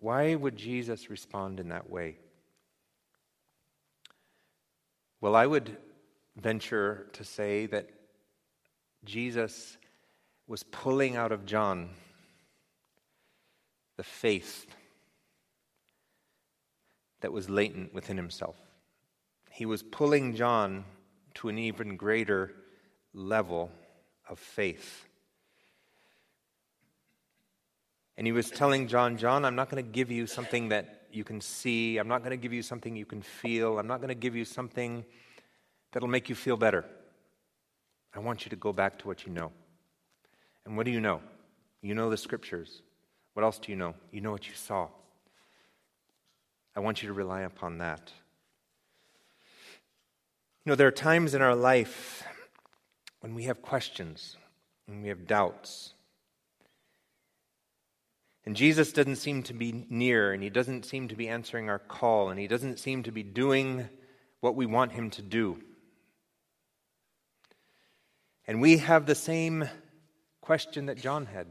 [0.00, 2.16] Why would Jesus respond in that way?
[5.20, 5.76] Well, I would
[6.36, 7.88] venture to say that
[9.04, 9.76] Jesus
[10.48, 11.90] was pulling out of John
[13.96, 14.66] the faith
[17.20, 18.56] that was latent within himself.
[19.52, 20.84] He was pulling John
[21.34, 22.56] to an even greater
[23.14, 23.70] level
[24.28, 25.06] of faith.
[28.16, 31.24] And he was telling John, John, I'm not going to give you something that you
[31.24, 31.98] can see.
[31.98, 33.78] I'm not going to give you something you can feel.
[33.78, 35.04] I'm not going to give you something
[35.92, 36.84] that'll make you feel better.
[38.14, 39.52] I want you to go back to what you know.
[40.66, 41.20] And what do you know?
[41.80, 42.82] You know the scriptures.
[43.34, 43.94] What else do you know?
[44.10, 44.88] You know what you saw.
[46.74, 48.12] I want you to rely upon that.
[50.64, 52.24] You know, there are times in our life
[53.28, 54.38] when we have questions
[54.86, 55.92] and we have doubts.
[58.46, 61.78] And Jesus doesn't seem to be near, and he doesn't seem to be answering our
[61.78, 63.86] call, and he doesn't seem to be doing
[64.40, 65.58] what we want him to do.
[68.46, 69.68] And we have the same
[70.40, 71.48] question that John had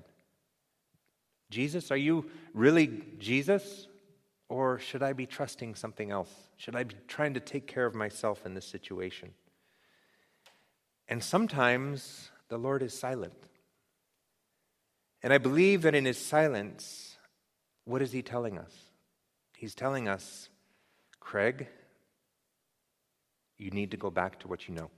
[1.51, 3.87] Jesus, are you really Jesus?
[4.49, 6.31] Or should I be trusting something else?
[6.55, 9.29] Should I be trying to take care of myself in this situation?
[11.07, 13.33] And sometimes the Lord is silent.
[15.23, 17.17] And I believe that in his silence,
[17.85, 18.73] what is he telling us?
[19.55, 20.49] He's telling us,
[21.19, 21.67] Craig,
[23.57, 24.91] you need to go back to what you know.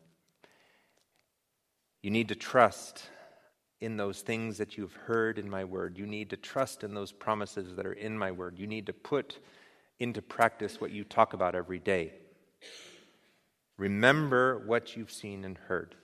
[2.02, 3.04] You need to trust
[3.82, 5.98] in those things that you've heard in my word.
[5.98, 8.60] You need to trust in those promises that are in my word.
[8.60, 9.39] You need to put
[10.00, 12.13] into practice what you talk about every day.
[13.80, 15.96] Remember what you've seen and heard.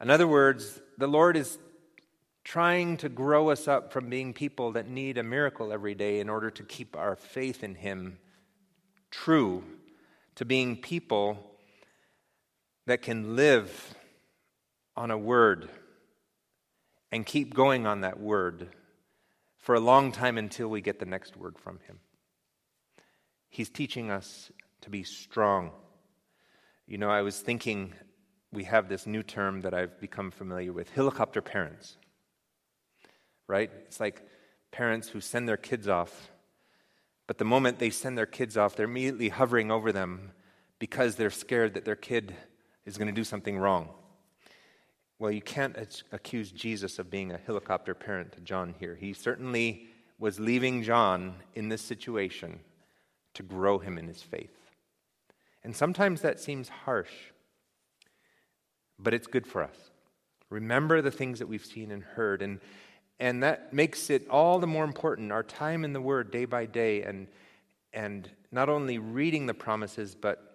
[0.00, 1.56] In other words, the Lord is
[2.42, 6.28] trying to grow us up from being people that need a miracle every day in
[6.28, 8.18] order to keep our faith in Him
[9.12, 9.62] true,
[10.34, 11.38] to being people
[12.86, 13.94] that can live
[14.96, 15.68] on a word
[17.12, 18.68] and keep going on that word
[19.58, 22.00] for a long time until we get the next word from Him.
[23.48, 25.70] He's teaching us to be strong.
[26.88, 27.92] You know, I was thinking
[28.50, 31.98] we have this new term that I've become familiar with helicopter parents.
[33.46, 33.70] Right?
[33.84, 34.26] It's like
[34.70, 36.30] parents who send their kids off,
[37.26, 40.32] but the moment they send their kids off, they're immediately hovering over them
[40.78, 42.34] because they're scared that their kid
[42.86, 43.90] is going to do something wrong.
[45.18, 48.94] Well, you can't accuse Jesus of being a helicopter parent to John here.
[48.94, 52.60] He certainly was leaving John in this situation
[53.34, 54.57] to grow him in his faith.
[55.64, 57.10] And sometimes that seems harsh,
[58.98, 59.76] but it's good for us.
[60.50, 62.60] Remember the things that we've seen and heard, and,
[63.20, 66.64] and that makes it all the more important our time in the Word day by
[66.64, 67.28] day, and,
[67.92, 70.48] and not only reading the promises, but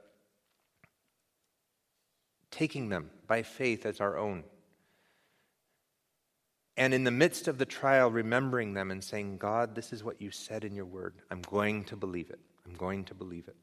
[2.49, 4.43] taking them by faith as our own.
[6.75, 10.21] And in the midst of the trial, remembering them and saying, God, this is what
[10.21, 11.13] you said in your word.
[11.29, 12.39] I'm going to believe it.
[12.65, 13.55] I'm going to believe it.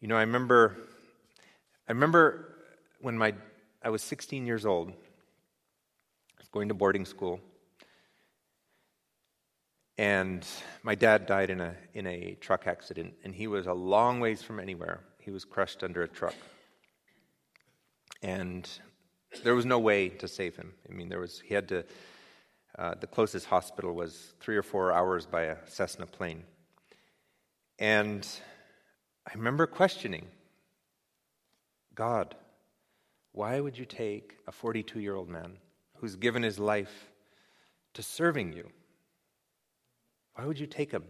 [0.00, 0.76] You know, I remember,
[1.88, 2.54] I remember
[3.00, 3.32] when my,
[3.82, 4.92] I was 16 years old, I
[6.38, 7.40] was going to boarding school,
[9.96, 10.46] and
[10.82, 14.42] my dad died in a, in a truck accident, and he was a long ways
[14.42, 15.00] from anywhere.
[15.18, 16.34] He was crushed under a truck.
[18.22, 18.68] And
[19.44, 20.74] there was no way to save him.
[20.86, 21.84] I mean, there was, he had to,
[22.78, 26.42] uh, the closest hospital was three or four hours by a Cessna plane.
[27.78, 28.28] And
[29.26, 30.26] I remember questioning
[31.94, 32.34] God,
[33.32, 35.58] why would you take a 42 year old man
[35.96, 37.10] who's given his life
[37.94, 38.68] to serving you?
[40.34, 41.04] Why would you take him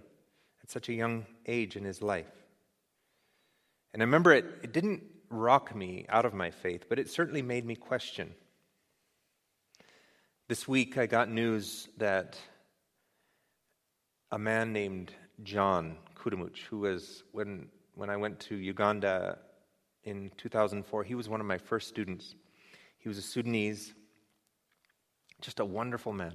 [0.62, 2.30] at such a young age in his life?
[3.92, 7.42] And I remember it, it didn't rock me out of my faith, but it certainly
[7.42, 8.34] made me question.
[10.48, 12.38] This week I got news that
[14.30, 19.38] a man named John Kudamuch, who was, when, when I went to Uganda
[20.04, 22.34] in 2004, he was one of my first students.
[22.98, 23.94] He was a Sudanese,
[25.40, 26.34] just a wonderful man.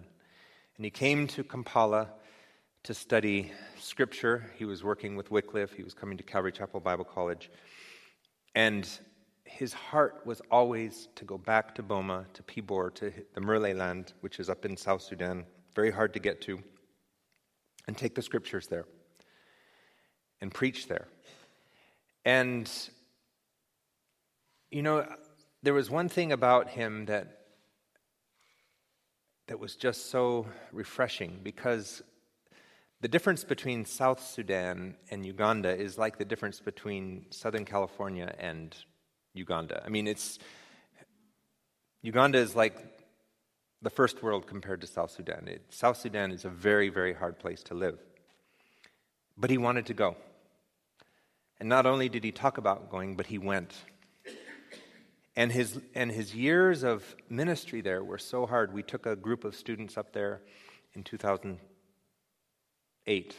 [0.75, 2.09] And he came to Kampala
[2.83, 4.51] to study scripture.
[4.57, 7.51] He was working with Wycliffe, he was coming to Calvary Chapel Bible College.
[8.55, 8.89] And
[9.43, 14.13] his heart was always to go back to Boma, to Pibor, to the Murle land,
[14.21, 15.45] which is up in South Sudan,
[15.75, 16.59] very hard to get to,
[17.87, 18.85] and take the scriptures there
[20.41, 21.07] and preach there.
[22.25, 22.71] And,
[24.69, 25.07] you know,
[25.63, 27.37] there was one thing about him that
[29.47, 32.01] that was just so refreshing because
[33.01, 38.75] the difference between South Sudan and Uganda is like the difference between Southern California and
[39.33, 39.81] Uganda.
[39.85, 40.39] I mean, it's
[42.01, 42.77] Uganda is like
[43.81, 45.47] the first world compared to South Sudan.
[45.47, 47.99] It, South Sudan is a very, very hard place to live.
[49.37, 50.15] But he wanted to go.
[51.61, 53.75] And not only did he talk about going, but he went.
[55.35, 58.73] And his, and his years of ministry there were so hard.
[58.73, 60.41] We took a group of students up there
[60.93, 63.35] in 2008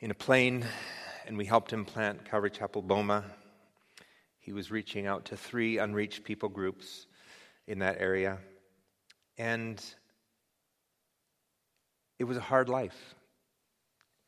[0.00, 0.66] in a plane,
[1.26, 3.24] and we helped him plant Calvary Chapel Boma.
[4.38, 7.06] He was reaching out to three unreached people groups
[7.66, 8.36] in that area.
[9.38, 9.82] And
[12.18, 13.14] it was a hard life.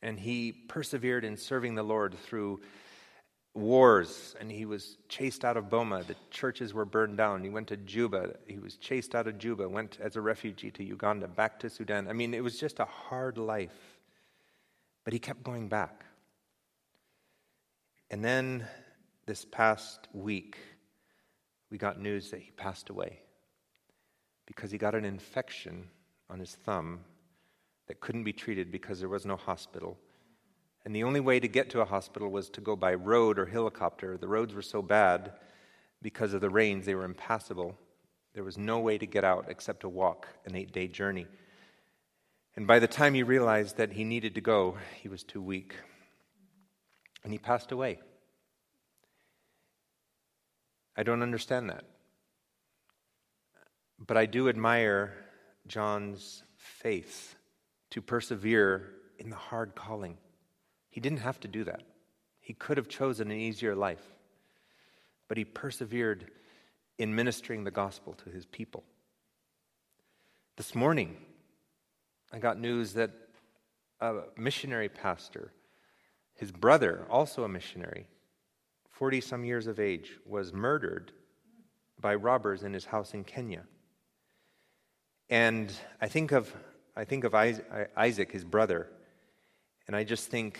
[0.07, 2.61] And he persevered in serving the Lord through
[3.53, 6.01] wars, and he was chased out of Boma.
[6.03, 7.43] The churches were burned down.
[7.43, 8.35] He went to Juba.
[8.47, 12.07] He was chased out of Juba, went as a refugee to Uganda, back to Sudan.
[12.07, 13.97] I mean, it was just a hard life.
[15.03, 16.05] But he kept going back.
[18.09, 18.65] And then
[19.25, 20.57] this past week,
[21.69, 23.19] we got news that he passed away
[24.45, 25.89] because he got an infection
[26.29, 27.01] on his thumb
[27.87, 29.97] that couldn't be treated because there was no hospital.
[30.85, 33.45] And the only way to get to a hospital was to go by road or
[33.45, 34.17] helicopter.
[34.17, 35.33] The roads were so bad
[36.01, 37.75] because of the rains, they were impassable.
[38.33, 41.27] There was no way to get out except to walk an eight day journey.
[42.55, 45.75] And by the time he realized that he needed to go, he was too weak.
[47.23, 47.99] And he passed away.
[50.95, 51.83] I don't understand that.
[53.99, 55.13] But I do admire
[55.67, 57.36] John's faith
[57.91, 60.17] to persevere in the hard calling.
[60.89, 61.83] He didn't have to do that.
[62.39, 64.05] He could have chosen an easier life,
[65.27, 66.31] but he persevered
[66.97, 68.83] in ministering the gospel to his people.
[70.55, 71.17] This morning,
[72.31, 73.11] I got news that
[73.99, 75.51] a missionary pastor,
[76.35, 78.07] his brother, also a missionary,
[78.89, 81.11] 40 some years of age, was murdered
[81.99, 83.63] by robbers in his house in Kenya.
[85.29, 85.71] And
[86.01, 86.55] I think of,
[86.97, 88.89] I think of Isaac, his brother,
[89.85, 90.57] and I just think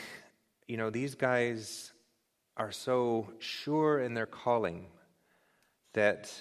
[0.67, 1.93] you know, these guys
[2.57, 4.85] are so sure in their calling
[5.93, 6.31] that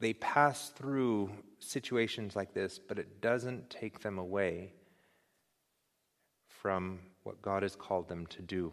[0.00, 4.72] they pass through situations like this, but it doesn't take them away
[6.48, 8.72] from what God has called them to do.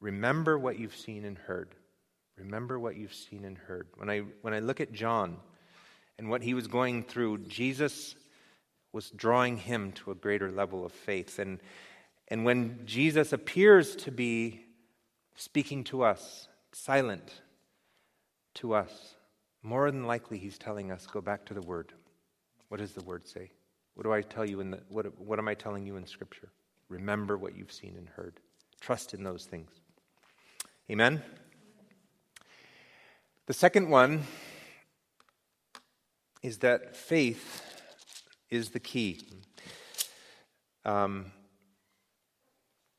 [0.00, 1.74] Remember what you've seen and heard.
[2.36, 3.88] Remember what you've seen and heard.
[3.96, 5.38] When I, when I look at John
[6.18, 8.14] and what he was going through, Jesus
[8.92, 11.38] was drawing him to a greater level of faith.
[11.38, 11.60] And
[12.28, 14.60] and when Jesus appears to be
[15.34, 17.40] speaking to us, silent
[18.54, 19.14] to us,
[19.62, 21.94] more than likely he's telling us, go back to the Word.
[22.68, 23.50] What does the Word say?
[23.94, 26.50] What do I tell you in the, what, what am I telling you in Scripture?
[26.88, 28.40] Remember what you've seen and heard.
[28.80, 29.70] Trust in those things.
[30.90, 31.22] Amen?
[33.46, 34.24] The second one
[36.42, 37.77] is that faith
[38.50, 39.20] is the key.
[40.84, 41.32] Um,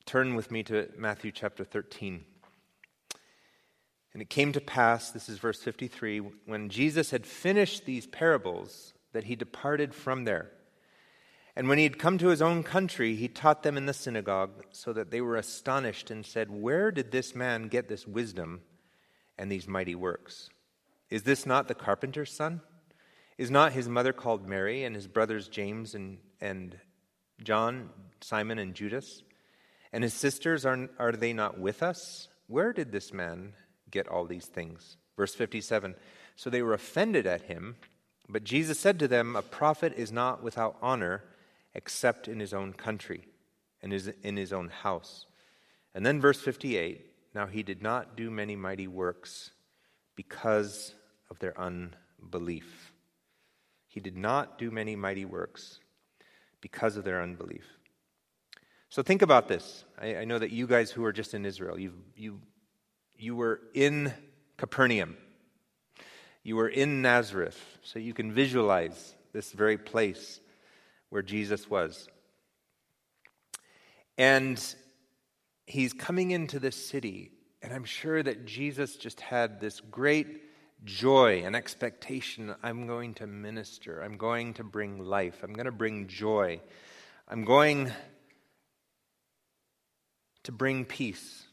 [0.05, 2.23] turn with me to Matthew chapter 13.
[4.13, 8.93] And it came to pass, this is verse 53, when Jesus had finished these parables,
[9.13, 10.51] that he departed from there.
[11.55, 14.65] And when he had come to his own country, he taught them in the synagogue,
[14.71, 18.61] so that they were astonished and said, Where did this man get this wisdom
[19.37, 20.49] and these mighty works?
[21.09, 22.61] Is this not the carpenter's son?
[23.39, 26.77] Is not his mother called Mary, and his brothers James and, and
[27.41, 29.23] John, Simon and Judas?
[29.93, 32.27] And his sisters, are, are they not with us?
[32.47, 33.53] Where did this man
[33.89, 34.97] get all these things?
[35.15, 35.95] Verse 57
[36.35, 37.77] So they were offended at him,
[38.27, 41.23] but Jesus said to them, A prophet is not without honor
[41.73, 43.23] except in his own country
[43.81, 45.27] and is in his own house.
[45.95, 49.51] And then verse 58 Now he did not do many mighty works
[50.17, 50.93] because
[51.29, 52.88] of their unbelief.
[53.89, 55.79] He did not do many mighty works
[56.61, 57.65] because of their unbelief.
[58.87, 59.83] So think about this.
[59.99, 62.39] I, I know that you guys who are just in Israel, you you,
[63.17, 64.13] you were in
[64.57, 65.17] Capernaum.
[66.43, 70.39] You were in Nazareth, so you can visualize this very place
[71.09, 72.07] where Jesus was.
[74.17, 74.63] And
[75.65, 77.31] he's coming into this city,
[77.61, 80.41] and I'm sure that Jesus just had this great
[80.83, 82.55] joy and expectation.
[82.63, 86.61] I'm going to minister, I'm going to bring life, I'm going to bring joy,
[87.27, 87.91] I'm going
[90.43, 91.43] to bring peace.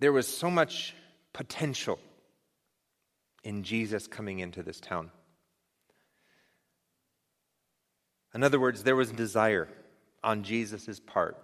[0.00, 0.94] There was so much
[1.32, 1.98] potential
[3.44, 5.10] in Jesus coming into this town.
[8.34, 9.68] In other words, there was desire
[10.22, 11.36] on Jesus' part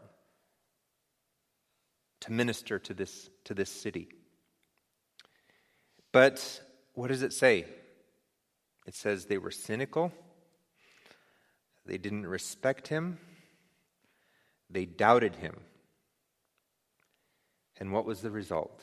[2.20, 4.09] to minister to this, to this city.
[6.16, 6.62] But
[6.94, 7.66] what does it say?
[8.86, 10.12] It says they were cynical,
[11.84, 13.18] they didn't respect him,
[14.70, 15.60] they doubted him.
[17.76, 18.82] And what was the result?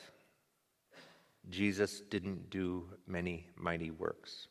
[1.50, 4.46] Jesus didn't do many mighty works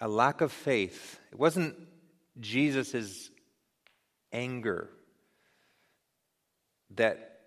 [0.00, 1.20] a lack of faith.
[1.30, 1.76] It wasn't
[2.40, 3.30] Jesus'
[4.32, 4.90] anger
[6.96, 7.38] that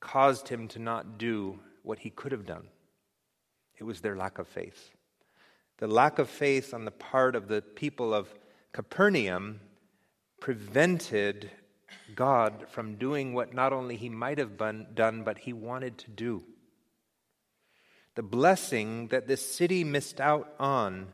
[0.00, 2.66] caused him to not do what he could have done,
[3.78, 4.90] it was their lack of faith.
[5.78, 8.32] The lack of faith on the part of the people of
[8.72, 9.60] Capernaum
[10.40, 11.50] prevented
[12.14, 16.42] God from doing what not only he might have done, but he wanted to do.
[18.14, 21.08] The blessing that this city missed out on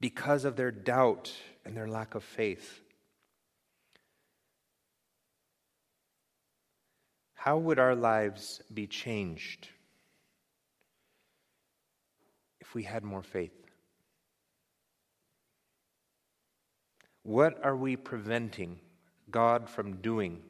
[0.00, 1.32] because of their doubt
[1.64, 2.82] and their lack of faith.
[7.34, 9.68] How would our lives be changed
[12.74, 13.52] we had more faith?
[17.22, 18.80] What are we preventing
[19.30, 20.42] God from doing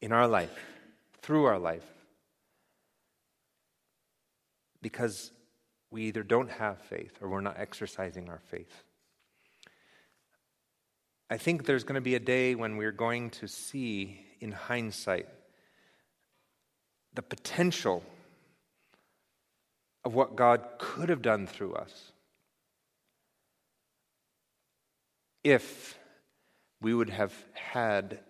[0.00, 0.56] in our life,
[1.20, 1.86] through our life?
[4.80, 5.32] Because
[5.90, 8.84] we either don't have faith or we're not exercising our faith.
[11.28, 15.28] I think there's going to be a day when we're going to see, in hindsight,
[17.14, 18.02] the potential
[20.04, 22.12] of what God could have done through us
[25.44, 25.98] if
[26.80, 28.20] we would have had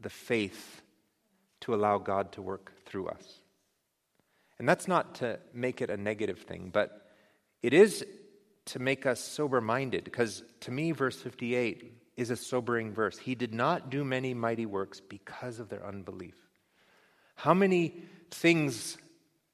[0.00, 0.82] the faith
[1.60, 3.38] to allow God to work through us.
[4.58, 7.10] And that's not to make it a negative thing, but
[7.62, 8.04] it is
[8.66, 13.18] to make us sober minded, because to me, verse 58 is a sobering verse.
[13.18, 16.36] He did not do many mighty works because of their unbelief.
[17.34, 18.98] How many things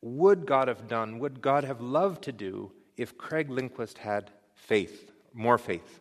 [0.01, 5.11] would God have done, would God have loved to do if Craig Lindquist had faith,
[5.33, 6.01] more faith?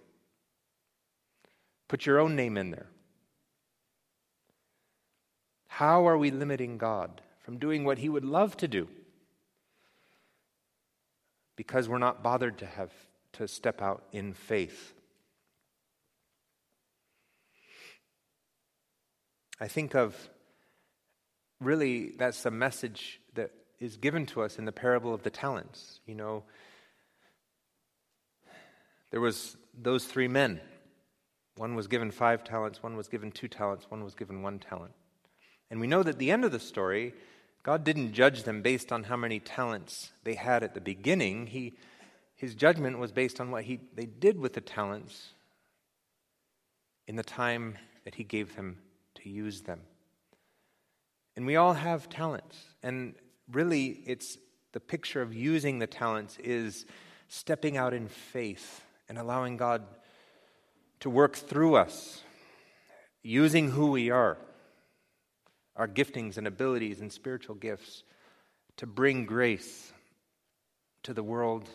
[1.88, 2.88] Put your own name in there.
[5.68, 8.88] How are we limiting God from doing what He would love to do?
[11.58, 12.94] because we're not bothered to have
[13.34, 14.94] to step out in faith.
[19.60, 20.16] I think of
[21.60, 23.20] really that's the message
[23.80, 26.00] is given to us in the parable of the talents.
[26.06, 26.44] You know,
[29.12, 30.60] there was those three men.
[31.56, 34.94] One was given five talents, one was given two talents, one was given one talent.
[35.72, 37.14] And we know that the end of the story
[37.68, 41.48] God didn't judge them based on how many talents they had at the beginning.
[41.48, 41.74] He,
[42.38, 45.34] his judgment was based on what he, they did with the talents
[47.10, 48.78] in the time that he gave them
[49.16, 49.82] to use them.
[51.36, 52.58] And we all have talents.
[52.82, 53.16] And
[53.52, 54.38] really, it's
[54.74, 56.86] the picture of using the talents is
[57.30, 59.84] stepping out in faith and allowing God
[61.00, 62.24] to work through us,
[63.24, 64.38] using who we are,
[65.76, 68.04] our giftings and abilities and spiritual gifts,
[68.78, 69.92] to bring grace
[71.04, 71.70] to the world,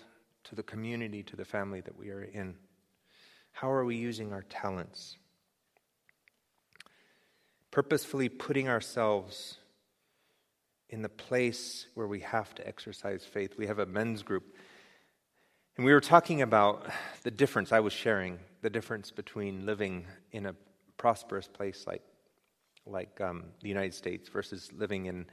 [0.45, 2.55] to the community, to the family that we are in.
[3.53, 5.17] How are we using our talents?
[7.71, 9.59] Purposefully putting ourselves
[10.93, 13.55] in the place where we have to exercise faith.
[13.57, 14.55] We have a men's group.
[15.77, 16.87] And we were talking about
[17.23, 20.55] the difference, I was sharing the difference between living in a
[20.99, 22.03] prosperous place like,
[22.85, 25.25] like um, the United States versus living in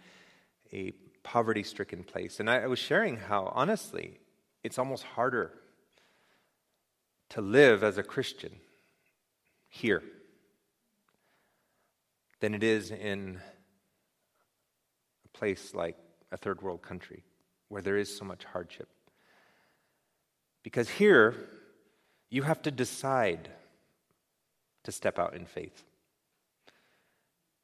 [0.72, 0.94] a
[1.24, 2.40] poverty stricken place.
[2.40, 4.18] And I, I was sharing how, honestly,
[4.64, 5.52] it's almost harder
[7.32, 8.54] to live as a Christian
[9.68, 10.04] here
[12.40, 13.42] than it is in
[15.40, 15.96] place like
[16.32, 17.24] a third world country
[17.70, 18.90] where there is so much hardship.
[20.64, 21.34] Because here,
[22.30, 23.50] you have to decide
[24.84, 25.84] to step out in faith.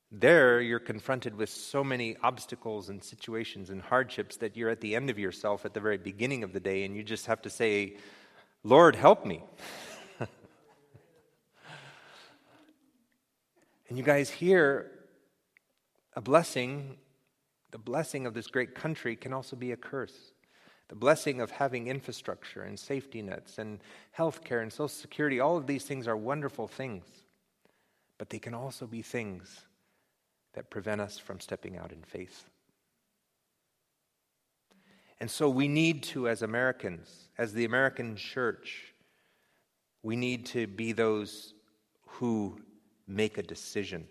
[0.09, 4.95] There, you're confronted with so many obstacles and situations and hardships that you're at the
[4.95, 7.49] end of yourself at the very beginning of the day, and you just have to
[7.49, 7.97] say,
[8.63, 9.43] Lord, help me.
[13.89, 14.89] and you guys hear
[16.15, 16.95] a blessing,
[17.75, 20.31] the blessing of this great country can also be a curse.
[20.87, 25.57] The blessing of having infrastructure and safety nets and health care and social security, all
[25.57, 27.03] of these things are wonderful things.
[28.17, 29.59] But they can also be things
[30.53, 32.49] that prevent us from stepping out in faith.
[35.19, 38.93] And so we need to, as Americans, as the American church,
[40.01, 41.53] we need to be those
[42.07, 42.57] who
[43.05, 44.07] make a decision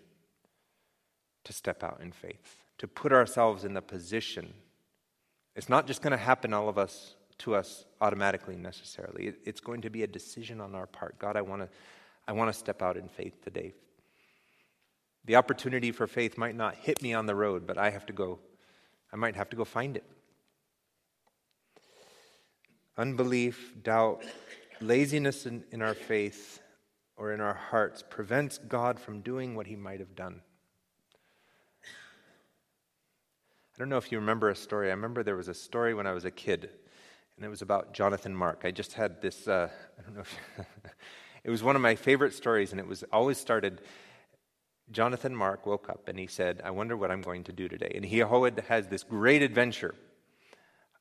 [1.45, 4.53] to step out in faith, to put ourselves in the position.
[5.55, 9.33] It's not just going to happen all of us to us automatically necessarily.
[9.43, 11.19] It's going to be a decision on our part.
[11.19, 11.69] God, I want to
[12.27, 13.73] I want to step out in faith today.
[15.25, 18.13] The opportunity for faith might not hit me on the road, but I have to
[18.13, 18.39] go.
[19.13, 20.03] I might have to go find it.
[22.97, 24.23] Unbelief, doubt,
[24.81, 26.61] laziness in, in our faith
[27.17, 30.41] or in our hearts prevents God from doing what he might have done.
[33.75, 34.87] I don't know if you remember a story.
[34.87, 36.69] I remember there was a story when I was a kid,
[37.35, 38.61] and it was about Jonathan Mark.
[38.63, 39.67] I just had this, uh,
[39.99, 40.39] I don't know if,
[41.43, 43.81] it was one of my favorite stories, and it was always started.
[44.91, 47.91] Jonathan Mark woke up and he said, I wonder what I'm going to do today.
[47.95, 49.95] And he has this great adventure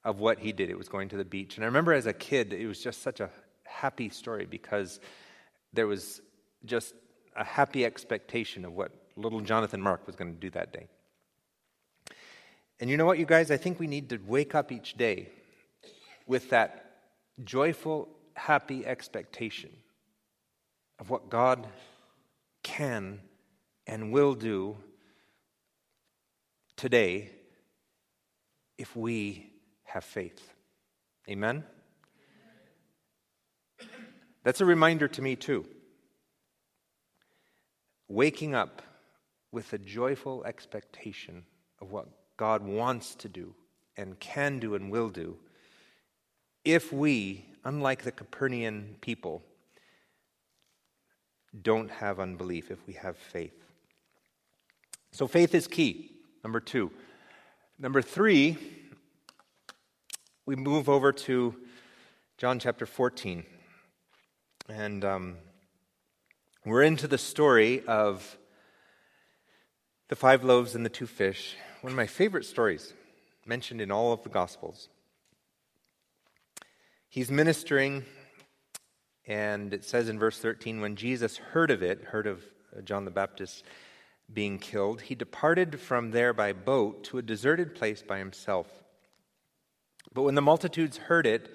[0.02, 0.70] of what he did.
[0.70, 1.56] It was going to the beach.
[1.56, 3.28] And I remember as a kid, it was just such a
[3.64, 5.00] happy story because
[5.74, 6.22] there was
[6.64, 6.94] just
[7.36, 10.88] a happy expectation of what little Jonathan Mark was going to do that day.
[12.80, 13.50] And you know what, you guys?
[13.50, 15.28] I think we need to wake up each day
[16.26, 16.96] with that
[17.44, 19.70] joyful, happy expectation
[20.98, 21.66] of what God
[22.62, 23.20] can
[23.86, 24.76] and will do
[26.76, 27.30] today
[28.78, 29.50] if we
[29.84, 30.52] have faith.
[31.28, 31.64] Amen?
[34.42, 35.64] That's a reminder to me, too.
[38.08, 38.82] Waking up
[39.52, 41.44] with a joyful expectation
[41.80, 43.54] of what God wants to do
[43.96, 45.36] and can do and will do
[46.64, 49.42] if we, unlike the Capernaum people,
[51.62, 53.54] don't have unbelief, if we have faith.
[55.12, 56.10] So faith is key,
[56.42, 56.90] number two.
[57.78, 58.56] Number three,
[60.46, 61.54] we move over to
[62.38, 63.44] John chapter 14.
[64.68, 65.36] And um,
[66.64, 68.38] we're into the story of
[70.08, 72.94] the five loaves and the two fish, one of my favorite stories
[73.44, 74.88] mentioned in all of the Gospels.
[77.10, 78.06] He's ministering,
[79.26, 82.42] and it says in verse 13 when Jesus heard of it, heard of
[82.74, 83.64] uh, John the Baptist
[84.32, 88.66] being killed, he departed from there by boat to a deserted place by himself.
[90.14, 91.54] But when the multitudes heard it,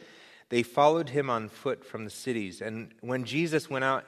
[0.49, 2.61] they followed him on foot from the cities.
[2.61, 4.05] And when Jesus went out,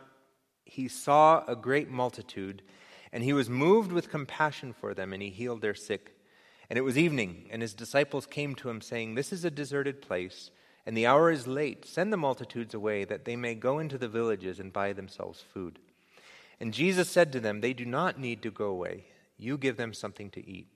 [0.65, 2.61] he saw a great multitude,
[3.13, 6.15] and he was moved with compassion for them, and he healed their sick.
[6.69, 10.01] And it was evening, and his disciples came to him, saying, This is a deserted
[10.01, 10.51] place,
[10.85, 11.85] and the hour is late.
[11.85, 15.79] Send the multitudes away, that they may go into the villages and buy themselves food.
[16.61, 19.05] And Jesus said to them, They do not need to go away.
[19.37, 20.67] You give them something to eat.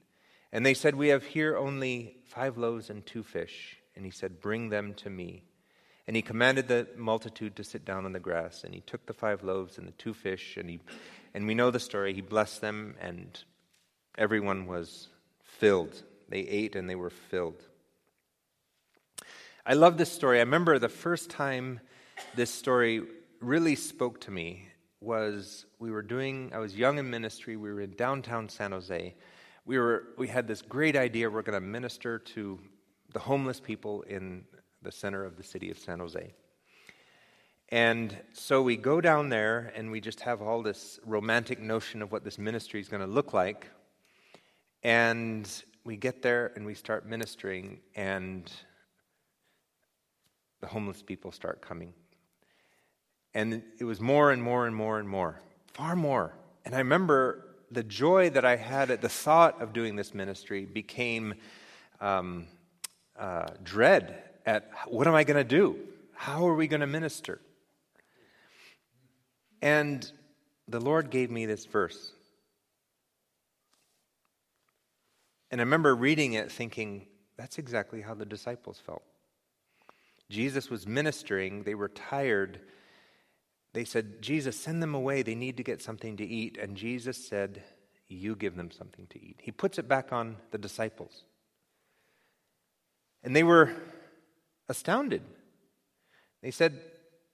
[0.51, 3.77] And they said, We have here only five loaves and two fish.
[3.95, 5.43] And he said, Bring them to me.
[6.07, 8.63] And he commanded the multitude to sit down on the grass.
[8.63, 10.79] And he took the five loaves and the two fish, and, he,
[11.35, 12.13] and we know the story.
[12.13, 13.37] He blessed them, and
[14.17, 15.09] everyone was
[15.43, 16.01] filled.
[16.29, 17.61] They ate and they were filled.
[19.65, 20.37] I love this story.
[20.37, 21.81] I remember the first time
[22.35, 23.01] this story
[23.41, 24.69] really spoke to me
[25.01, 29.13] was we were doing, I was young in ministry, we were in downtown San Jose.
[29.65, 32.59] We, were, we had this great idea we're going to minister to
[33.11, 34.45] the homeless people in
[34.81, 36.33] the center of the city of San Jose.
[37.69, 42.11] And so we go down there and we just have all this romantic notion of
[42.11, 43.67] what this ministry is going to look like.
[44.83, 45.49] And
[45.83, 48.51] we get there and we start ministering, and
[50.61, 51.93] the homeless people start coming.
[53.33, 55.41] And it was more and more and more and more,
[55.73, 56.35] far more.
[56.65, 60.65] And I remember the joy that I had at the thought of doing this ministry
[60.65, 61.33] became
[61.99, 62.47] um,
[63.17, 65.79] uh, dread at what am I going to do?
[66.13, 67.41] How are we going to minister?
[69.61, 70.09] And
[70.67, 72.11] the Lord gave me this verse.
[75.51, 79.03] And I remember reading it thinking, that's exactly how the disciples felt.
[80.29, 82.59] Jesus was ministering, they were tired.
[83.73, 85.21] They said, Jesus, send them away.
[85.21, 86.57] They need to get something to eat.
[86.57, 87.61] And Jesus said,
[88.07, 89.39] You give them something to eat.
[89.41, 91.25] He puts it back on the disciples.
[93.23, 93.71] And they were
[94.69, 95.21] astounded.
[96.41, 96.79] They said,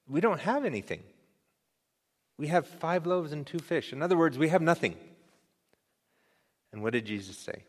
[0.07, 1.03] We don't have anything.
[2.41, 3.93] We have five loaves and two fish.
[3.93, 4.95] In other words, we have nothing.
[6.73, 7.65] And what did Jesus say?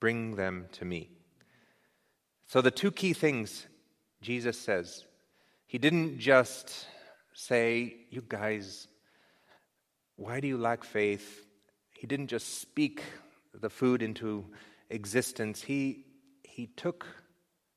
[0.00, 1.10] Bring them to me.
[2.46, 3.66] So, the two key things
[4.22, 5.04] Jesus says,
[5.66, 6.86] he didn't just
[7.34, 8.88] say, You guys,
[10.16, 11.46] why do you lack faith?
[11.92, 13.02] He didn't just speak
[13.52, 14.46] the food into
[14.88, 15.60] existence.
[15.60, 16.06] He,
[16.44, 17.06] he took,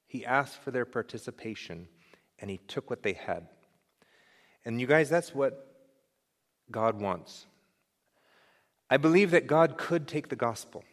[0.08, 1.90] he asked for their participation,
[2.40, 3.50] and he took what they had.
[4.66, 5.68] And you guys, that's what
[6.72, 7.46] God wants.
[8.90, 10.84] I believe that God could take the gospel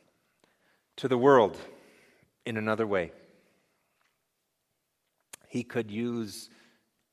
[0.96, 1.56] to the world
[2.46, 3.12] in another way.
[5.48, 6.48] He could use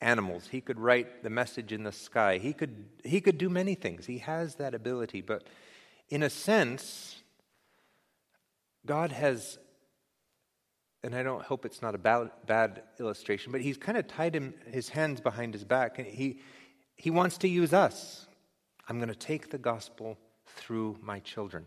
[0.02, 0.48] animals.
[0.48, 2.38] He could write the message in the sky.
[2.38, 4.06] He could, he could do many things.
[4.06, 5.22] He has that ability.
[5.22, 5.44] But
[6.10, 7.22] in a sense,
[8.86, 9.58] God has,
[11.04, 14.36] and I don't hope it's not a bad, bad illustration, but he's kind of tied
[14.36, 16.00] him, his hands behind his back.
[16.00, 16.42] And he,
[16.96, 18.28] he wants to use us.
[18.88, 21.66] I'm going to take the gospel through my children.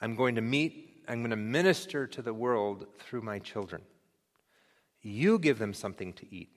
[0.00, 3.82] I'm going to meet, I'm going to minister to the world through my children.
[5.02, 6.50] You give them something to eat.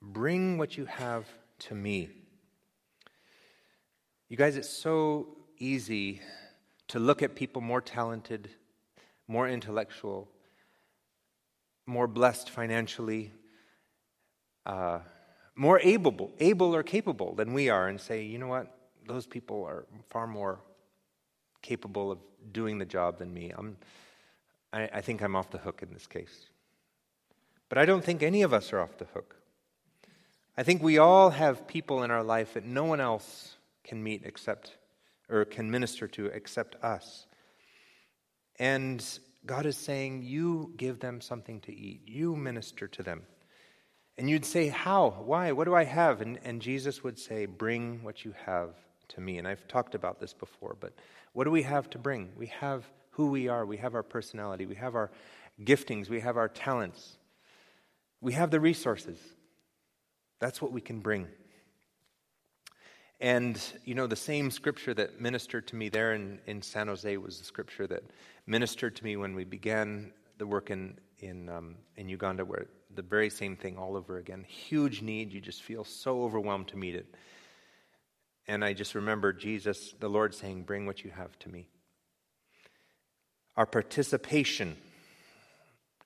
[0.00, 1.26] Bring what you have
[1.60, 2.10] to me.
[4.28, 6.20] You guys, it's so easy
[6.88, 8.50] to look at people more talented,
[9.28, 10.28] more intellectual,
[11.86, 13.32] more blessed financially,
[14.66, 15.00] uh,
[15.54, 18.74] more able, able or capable than we are, and say, you know what,
[19.06, 20.60] those people are far more
[21.60, 22.18] capable of
[22.52, 23.52] doing the job than me.
[23.56, 23.76] I'm,
[24.72, 26.46] I, I think I'm off the hook in this case.
[27.68, 29.36] But I don't think any of us are off the hook.
[30.56, 34.22] I think we all have people in our life that no one else can meet
[34.24, 34.76] except,
[35.28, 37.26] or can minister to except us.
[38.58, 39.02] And
[39.44, 43.22] God is saying, You give them something to eat, you minister to them.
[44.18, 45.10] And you'd say, How?
[45.24, 45.52] Why?
[45.52, 46.20] What do I have?
[46.20, 48.74] And, and Jesus would say, Bring what you have
[49.08, 49.38] to me.
[49.38, 50.92] And I've talked about this before, but
[51.32, 52.30] what do we have to bring?
[52.36, 55.10] We have who we are, we have our personality, we have our
[55.64, 57.18] giftings, we have our talents.
[58.20, 59.18] We have the resources.
[60.38, 61.26] That's what we can bring.
[63.22, 67.16] And, you know, the same scripture that ministered to me there in, in San Jose
[67.18, 68.02] was the scripture that
[68.48, 72.66] ministered to me when we began the work in, in, um, in Uganda, where
[72.96, 74.42] the very same thing all over again.
[74.42, 75.32] Huge need.
[75.32, 77.14] You just feel so overwhelmed to meet it.
[78.48, 81.68] And I just remember Jesus, the Lord, saying, Bring what you have to me.
[83.56, 84.76] Our participation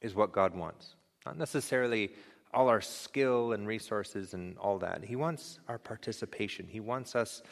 [0.02, 0.96] is what God wants.
[1.24, 2.10] Not necessarily
[2.56, 5.04] all our skill and resources and all that.
[5.04, 6.66] He wants our participation.
[6.66, 7.42] He wants us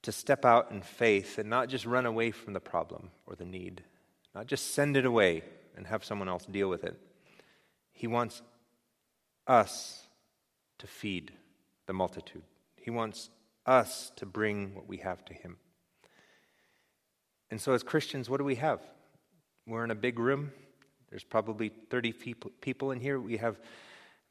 [0.00, 3.44] to step out in faith and not just run away from the problem or the
[3.44, 3.82] need,
[4.34, 5.42] not just send it away
[5.76, 6.98] and have someone else deal with it.
[7.92, 8.40] He wants
[9.46, 10.08] us
[10.78, 11.32] to feed
[11.86, 12.42] the multitude.
[12.76, 13.28] He wants
[13.66, 15.58] us to bring what we have to Him.
[17.50, 18.80] And so, as Christians, what do we have?
[19.66, 20.52] We're in a big room.
[21.10, 22.12] There's probably 30
[22.62, 23.20] people in here.
[23.20, 23.60] We have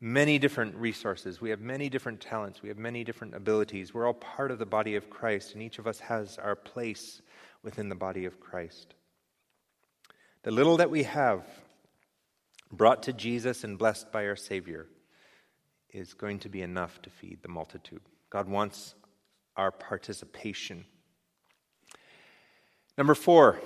[0.01, 1.41] many different resources.
[1.41, 2.61] We have many different talents.
[2.61, 3.93] We have many different abilities.
[3.93, 7.21] We're all part of the body of Christ, and each of us has our place
[7.63, 8.93] within the body of Christ.
[10.43, 11.43] The little that we have,
[12.71, 14.87] brought to Jesus and blessed by our Savior,
[15.91, 18.01] is going to be enough to feed the multitude.
[18.29, 18.95] God wants
[19.57, 20.85] our participation.
[22.97, 23.59] Number four,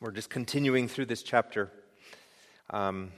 [0.00, 1.70] we're just continuing through this chapter.
[2.70, 3.12] Um,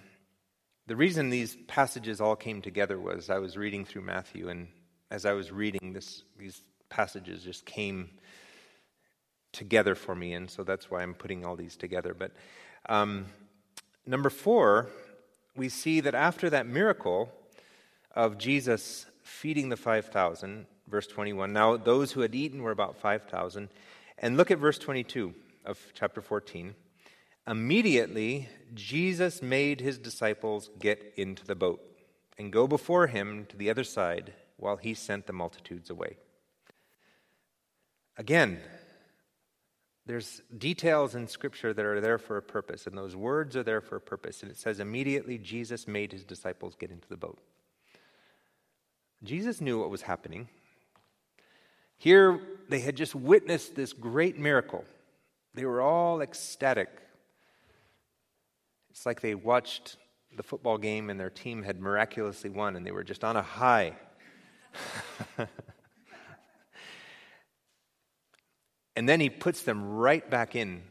[0.87, 4.69] the reason these passages all came together was I was reading through Matthew, and
[5.11, 8.11] as I was reading, this, these passages just came
[9.53, 12.15] together for me, and so that's why I'm putting all these together.
[12.15, 12.33] But
[12.89, 13.27] um,
[14.07, 14.89] number four,
[15.57, 17.33] we see that after that miracle
[18.15, 23.69] of Jesus feeding the 5,000, verse 21, now those who had eaten were about 5,000.
[24.19, 25.35] And look at verse 22
[25.65, 26.75] of chapter 14.
[27.47, 31.81] Immediately, Jesus made his disciples get into the boat
[32.39, 36.17] and go before him to the other side while he sent the multitudes away.
[38.19, 38.61] Again,
[40.07, 43.81] there's details in Scripture that are there for a purpose, and those words are there
[43.81, 44.43] for a purpose.
[44.43, 47.39] And it says, immediately Jesus made his disciples get into the boat.
[49.23, 50.49] Jesus knew what was happening.
[51.97, 54.85] Here, they had just witnessed this great miracle.
[55.55, 56.91] They were all ecstatic.
[58.97, 59.99] It's like they watched
[60.39, 63.43] the football game and their team had miraculously won, and they were just on a
[63.43, 63.95] high.
[68.97, 70.83] and then he puts them right back in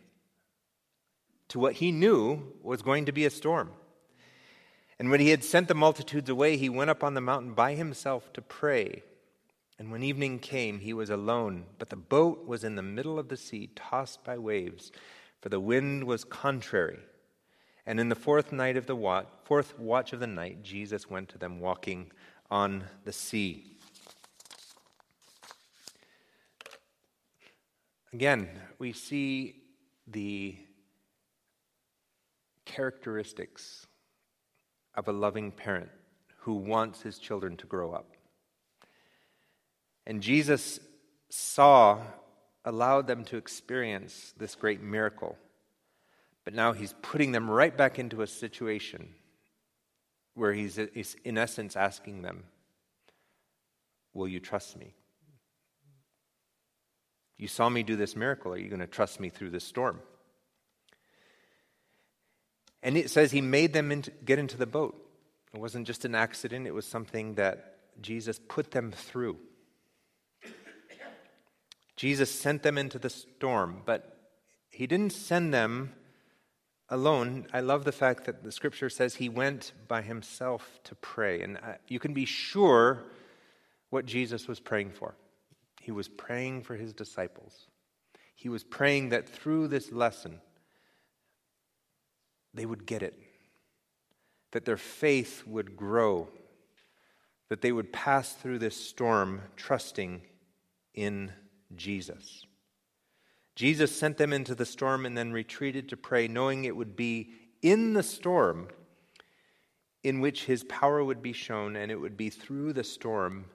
[1.47, 3.71] to what he knew was going to be a storm.
[4.99, 7.73] And when he had sent the multitudes away, he went up on the mountain by
[7.73, 9.01] himself to pray.
[9.79, 13.29] And when evening came, he was alone, but the boat was in the middle of
[13.29, 14.91] the sea, tossed by waves,
[15.41, 16.99] for the wind was contrary.
[17.87, 21.29] And in the fourth night of the watch, fourth watch of the night, Jesus went
[21.29, 22.11] to them walking
[22.49, 23.77] on the sea.
[28.11, 29.61] Again, we see
[30.07, 30.57] the
[32.63, 33.85] characteristics
[34.95, 35.89] of a loving parent
[36.39, 38.11] who wants his children to grow up.
[40.07, 40.79] And Jesus
[41.29, 41.99] saw,
[42.63, 45.37] allowed them to experience this great miracle.
[46.45, 49.09] But now he's putting them right back into a situation
[50.35, 52.45] where he's, in essence, asking them,
[54.13, 54.93] Will you trust me?
[57.37, 58.53] You saw me do this miracle.
[58.53, 59.99] Are you going to trust me through this storm?
[62.81, 64.95] And it says he made them into, get into the boat.
[65.53, 69.37] It wasn't just an accident, it was something that Jesus put them through.
[71.95, 74.17] Jesus sent them into the storm, but
[74.69, 75.93] he didn't send them
[76.89, 77.47] alone.
[77.53, 81.41] I love the fact that the scripture says he went by himself to pray.
[81.41, 83.03] And uh, you can be sure
[83.89, 85.15] what Jesus was praying for.
[85.81, 87.67] He was praying for his disciples.
[88.35, 90.41] He was praying that through this lesson,
[92.53, 93.19] they would get it,
[94.51, 96.27] that their faith would grow,
[97.49, 100.21] that they would pass through this storm trusting
[100.93, 101.31] in
[101.75, 102.45] Jesus.
[103.55, 107.31] Jesus sent them into the storm and then retreated to pray, knowing it would be
[107.61, 108.67] in the storm
[110.03, 113.45] in which his power would be shown, and it would be through the storm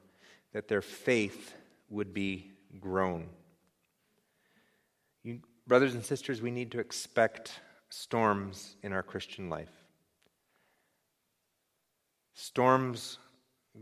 [0.53, 1.55] that their faith
[1.91, 3.29] would be grown.
[5.23, 9.71] You, brothers and sisters, we need to expect storms in our Christian life.
[12.35, 13.19] Storms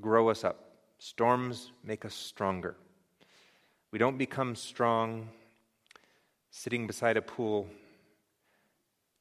[0.00, 2.76] grow us up, storms make us stronger.
[3.92, 5.28] We don't become strong
[6.50, 7.66] sitting beside a pool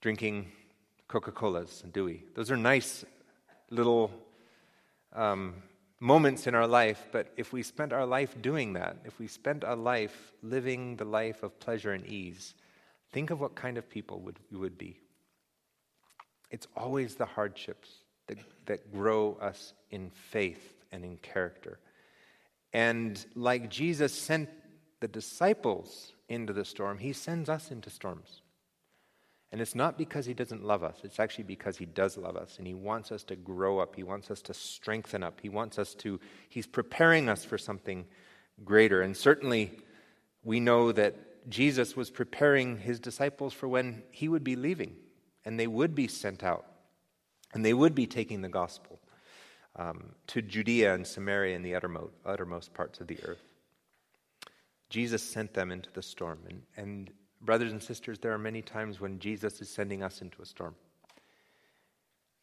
[0.01, 0.51] drinking
[1.07, 2.23] Coca Colas, and we?
[2.35, 3.05] Those are nice
[3.69, 4.11] little
[5.13, 5.55] um,
[5.99, 9.63] moments in our life, but if we spent our life doing that, if we spent
[9.63, 12.53] our life living the life of pleasure and ease,
[13.11, 14.99] think of what kind of people would, we would be.
[16.51, 17.89] It's always the hardships
[18.27, 21.79] that, that grow us in faith and in character.
[22.73, 24.49] And like Jesus sent
[24.99, 28.41] the disciples into the storm, he sends us into storms.
[29.51, 32.57] And it's not because he doesn't love us, it's actually because he does love us
[32.57, 35.79] and he wants us to grow up, he wants us to strengthen up, he wants
[35.79, 36.19] us to,
[36.49, 38.05] he's preparing us for something
[38.65, 39.01] greater.
[39.01, 39.79] And certainly
[40.43, 44.95] we know that Jesus was preparing his disciples for when he would be leaving
[45.45, 46.65] and they would be sent out
[47.53, 48.99] and they would be taking the gospel
[49.77, 53.56] um, to Judea and Samaria and the uttermost, uttermost parts of the earth.
[54.89, 56.39] Jesus sent them into the storm.
[56.47, 57.11] And, and,
[57.41, 60.75] brothers and sisters, there are many times when Jesus is sending us into a storm.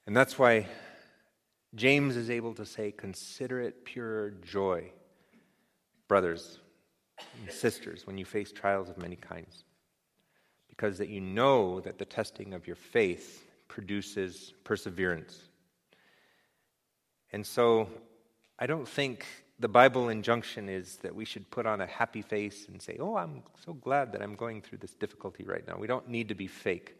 [0.06, 0.68] And that's why
[1.74, 4.90] James is able to say, Consider it pure joy,
[6.08, 6.58] brothers
[7.40, 9.64] and sisters, when you face trials of many kinds.
[10.68, 15.48] Because that you know that the testing of your faith produces perseverance.
[17.32, 17.88] And so
[18.58, 19.26] I don't think
[19.58, 23.16] the Bible injunction is that we should put on a happy face and say, Oh,
[23.16, 25.76] I'm so glad that I'm going through this difficulty right now.
[25.78, 26.98] We don't need to be fake.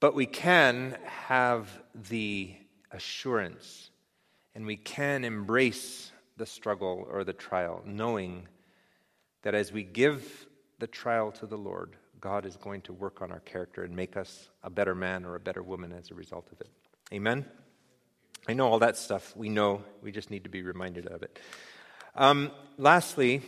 [0.00, 2.54] But we can have the
[2.90, 3.90] assurance
[4.54, 8.48] and we can embrace the struggle or the trial, knowing
[9.42, 10.46] that as we give
[10.80, 14.16] the trial to the Lord, God is going to work on our character and make
[14.16, 16.70] us a better man or a better woman as a result of it.
[17.12, 17.46] Amen?
[18.48, 19.36] I know all that stuff.
[19.36, 19.82] We know.
[20.02, 21.38] We just need to be reminded of it.
[22.16, 23.42] Um, lastly,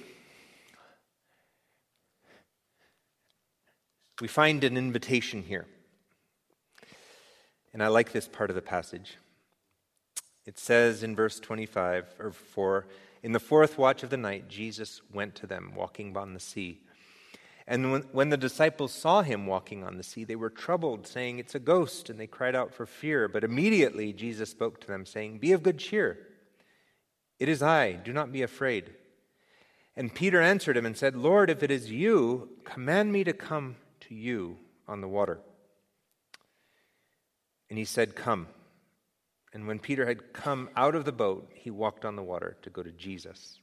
[4.20, 5.66] we find an invitation here.
[7.72, 9.16] And I like this part of the passage.
[10.46, 12.86] It says in verse 25 or 4
[13.22, 16.80] In the fourth watch of the night, Jesus went to them, walking on the sea.
[17.66, 21.38] And when, when, the disciples saw him walking on the sea, they were troubled, saying,
[21.38, 23.26] It's a ghost, and they cried out for fear.
[23.26, 26.18] But immediately Jesus spoke to them, saying, Be of good cheer.
[27.38, 28.92] It is I, do not be afraid.
[29.96, 33.76] And Peter answered him and said, Lord, if it is you, command me to come
[34.00, 35.40] to you on the water.
[37.70, 38.48] And he said, Come.
[39.54, 42.70] And when Peter had come out of the boat, he walked on the water to
[42.70, 43.60] go to Jesus.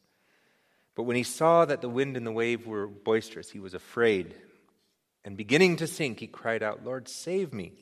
[0.96, 4.36] But when he saw that the wind and the wave were boisterous, he was afraid.
[5.24, 7.74] And beginning to sink, he cried out, Lord, save me.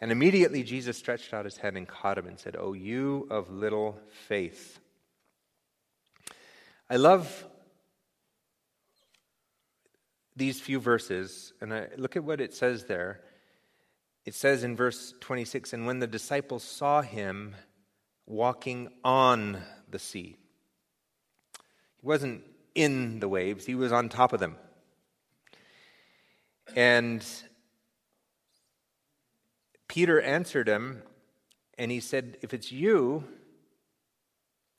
[0.00, 3.50] And immediately Jesus stretched out his hand and caught him and said, O you of
[3.50, 3.98] little
[4.28, 4.78] faith.
[6.90, 7.46] I love
[10.36, 13.20] these few verses, and I look at what it says there.
[14.24, 17.54] It says in verse 26 And when the disciples saw him
[18.26, 20.36] walking on the sea,
[22.04, 22.42] wasn't
[22.74, 24.56] in the waves, he was on top of them.
[26.76, 27.24] And
[29.88, 31.02] Peter answered him,
[31.78, 33.24] and he said, If it's you,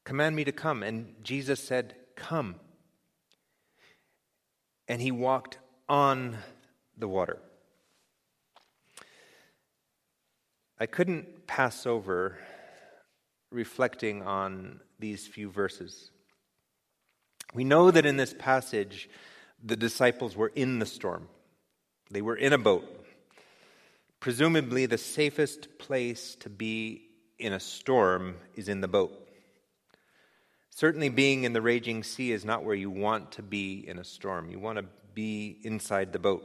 [0.03, 0.83] command me to come.
[0.83, 2.55] And Jesus said, Come.
[4.87, 5.57] And he walked
[5.89, 6.37] on
[6.97, 7.39] the water.
[10.79, 12.37] I couldn't pass over
[13.51, 16.11] reflecting on these few verses.
[17.55, 19.09] We know that in this passage,
[19.63, 21.29] the disciples were in the storm,
[22.11, 22.83] they were in a boat.
[24.19, 27.03] Presumably, the safest place to be
[27.39, 29.13] in a storm is in the boat.
[30.71, 34.03] Certainly, being in the raging sea is not where you want to be in a
[34.03, 34.49] storm.
[34.49, 36.43] You want to be inside the boat.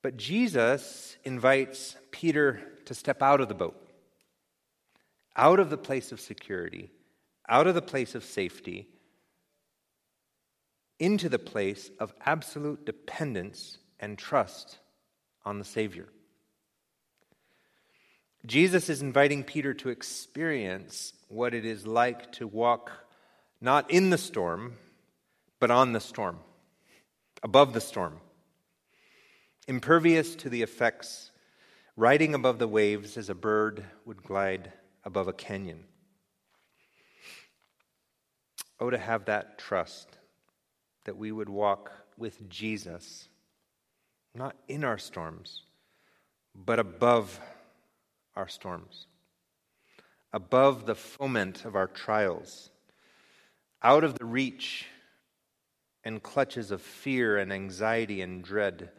[0.00, 3.76] But Jesus invites Peter to step out of the boat,
[5.36, 6.90] out of the place of security,
[7.48, 8.88] out of the place of safety,
[11.00, 14.78] into the place of absolute dependence and trust
[15.44, 16.06] on the Savior.
[18.46, 22.92] Jesus is inviting Peter to experience what it is like to walk
[23.60, 24.76] not in the storm,
[25.58, 26.38] but on the storm,
[27.42, 28.20] above the storm
[29.70, 31.30] impervious to the effects,
[31.96, 34.72] riding above the waves as a bird would glide
[35.04, 35.84] above a canyon.
[38.80, 40.08] Oh, to have that trust
[41.10, 43.28] that we would walk with Jesus,
[44.32, 45.64] not in our storms,
[46.54, 47.40] but above
[48.36, 49.08] our storms,
[50.32, 52.70] above the foment of our trials,
[53.82, 54.86] out of the reach
[56.04, 58.90] and clutches of fear and anxiety and dread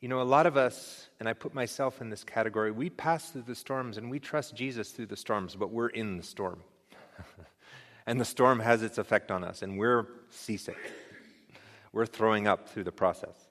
[0.00, 3.30] you know, a lot of us, and I put myself in this category, we pass
[3.30, 6.62] through the storms and we trust Jesus through the storms, but we're in the storm.
[8.06, 10.78] and the storm has its effect on us, and we're seasick.
[11.92, 13.48] We're throwing up through the process.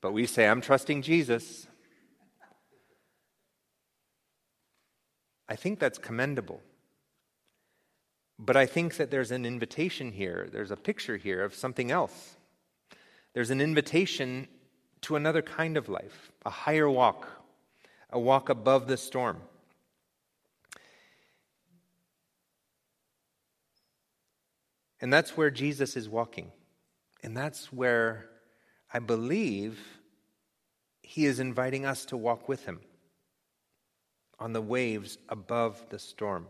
[0.00, 1.66] But we say, I'm trusting Jesus.
[5.48, 6.60] I think that's commendable.
[8.38, 12.36] But I think that there's an invitation here, there's a picture here of something else.
[13.34, 14.46] There's an invitation
[15.02, 17.28] to another kind of life, a higher walk,
[18.10, 19.38] a walk above the storm.
[25.00, 26.52] And that's where Jesus is walking.
[27.22, 28.28] And that's where
[28.92, 29.78] I believe
[31.02, 32.80] he is inviting us to walk with him
[34.38, 36.46] on the waves above the storm.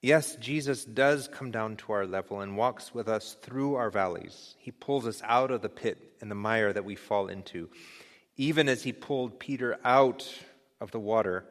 [0.00, 4.56] Yes, Jesus does come down to our level and walks with us through our valleys.
[4.58, 7.70] He pulls us out of the pit and the mire that we fall into.
[8.36, 10.28] Even as he pulled Peter out
[10.80, 11.44] of the water,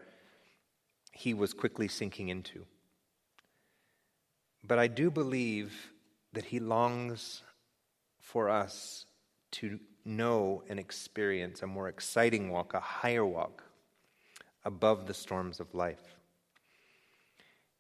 [1.14, 2.66] he was quickly sinking into.
[4.64, 5.92] But I do believe
[6.34, 7.44] that he longs
[8.32, 9.06] for us
[9.52, 13.64] to know and experience a more exciting walk, a higher walk
[14.64, 16.16] above the storms of life.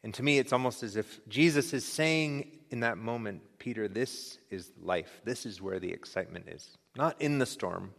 [0.03, 4.39] And to me, it's almost as if Jesus is saying in that moment, Peter, this
[4.49, 5.21] is life.
[5.23, 6.77] This is where the excitement is.
[6.97, 7.93] Not in the storm,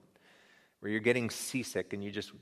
[0.81, 2.33] where you're getting seasick and you just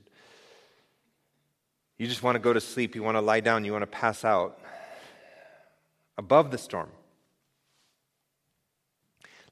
[1.97, 3.87] you just want to go to sleep, you want to lie down, you want to
[3.87, 4.59] pass out
[6.17, 6.89] above the storm.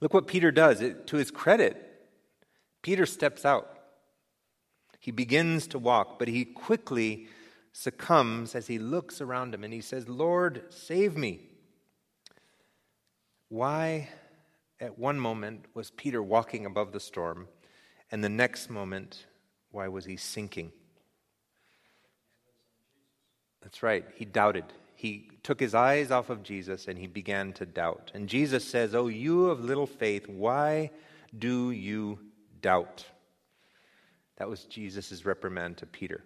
[0.01, 0.81] Look what Peter does.
[0.81, 1.85] It, to his credit,
[2.81, 3.77] Peter steps out.
[4.99, 7.27] He begins to walk, but he quickly
[7.71, 11.41] succumbs as he looks around him and he says, Lord, save me.
[13.47, 14.09] Why,
[14.79, 17.47] at one moment, was Peter walking above the storm,
[18.11, 19.25] and the next moment,
[19.71, 20.71] why was he sinking?
[23.61, 24.65] That's right, he doubted.
[24.95, 28.11] He took his eyes off of Jesus and he began to doubt.
[28.13, 30.91] And Jesus says, Oh, you of little faith, why
[31.37, 32.19] do you
[32.61, 33.05] doubt?
[34.37, 36.23] That was Jesus' reprimand to Peter.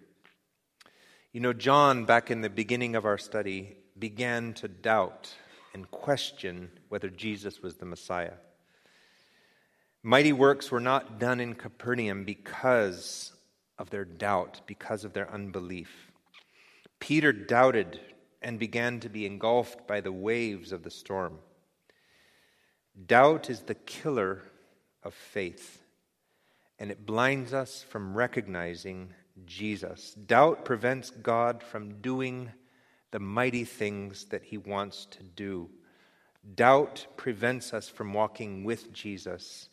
[1.32, 5.34] You know, John, back in the beginning of our study, began to doubt
[5.74, 8.34] and question whether Jesus was the Messiah.
[10.02, 13.32] Mighty works were not done in Capernaum because
[13.78, 16.12] of their doubt, because of their unbelief.
[17.00, 18.00] Peter doubted
[18.44, 21.38] and began to be engulfed by the waves of the storm.
[23.06, 24.42] Doubt is the killer
[25.02, 25.82] of faith,
[26.78, 29.14] and it blinds us from recognizing
[29.46, 30.14] Jesus.
[30.14, 32.52] Doubt prevents God from doing
[33.10, 35.70] the mighty things that he wants to do.
[36.54, 39.70] Doubt prevents us from walking with Jesus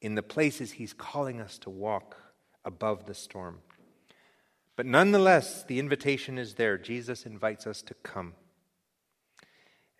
[0.00, 2.16] in the places he's calling us to walk
[2.64, 3.60] above the storm.
[4.78, 6.78] But nonetheless, the invitation is there.
[6.78, 8.34] Jesus invites us to come.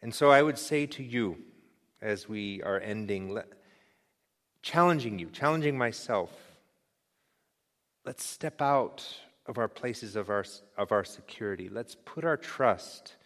[0.00, 1.38] And so I would say to you,
[2.00, 3.36] as we are ending,
[4.62, 6.30] challenging you, challenging myself,
[8.06, 9.04] let's step out
[9.46, 10.44] of our places of our,
[10.76, 11.68] of our security.
[11.68, 13.16] Let's put our trust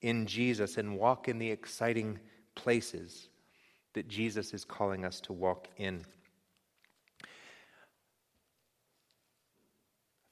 [0.00, 2.20] in Jesus and walk in the exciting
[2.54, 3.28] places
[3.92, 6.06] that Jesus is calling us to walk in.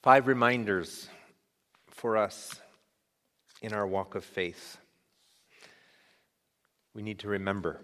[0.02, 1.10] Five reminders
[1.88, 2.54] for us
[3.60, 4.78] in our walk of faith.
[6.94, 7.82] We need to remember.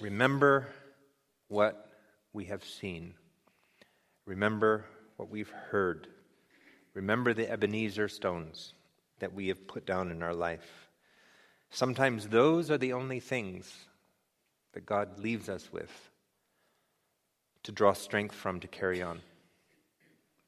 [0.00, 0.66] Remember
[1.46, 1.92] what
[2.32, 3.14] we have seen.
[4.26, 4.84] Remember
[5.16, 6.08] what we've heard.
[6.94, 8.74] Remember the Ebenezer stones
[9.20, 10.88] that we have put down in our life.
[11.70, 13.72] Sometimes those are the only things
[14.72, 16.10] that God leaves us with
[17.62, 19.20] to draw strength from to carry on.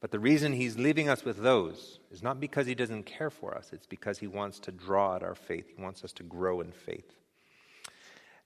[0.01, 3.57] But the reason He's leaving us with those is not because He doesn't care for
[3.57, 5.71] us, it's because He wants to draw at our faith.
[5.75, 7.11] He wants us to grow in faith.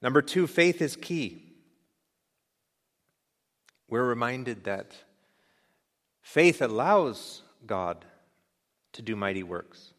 [0.01, 1.43] Number two, faith is key.
[3.89, 4.93] We're reminded that
[6.29, 8.05] Faith allows God
[8.93, 9.93] to do mighty works,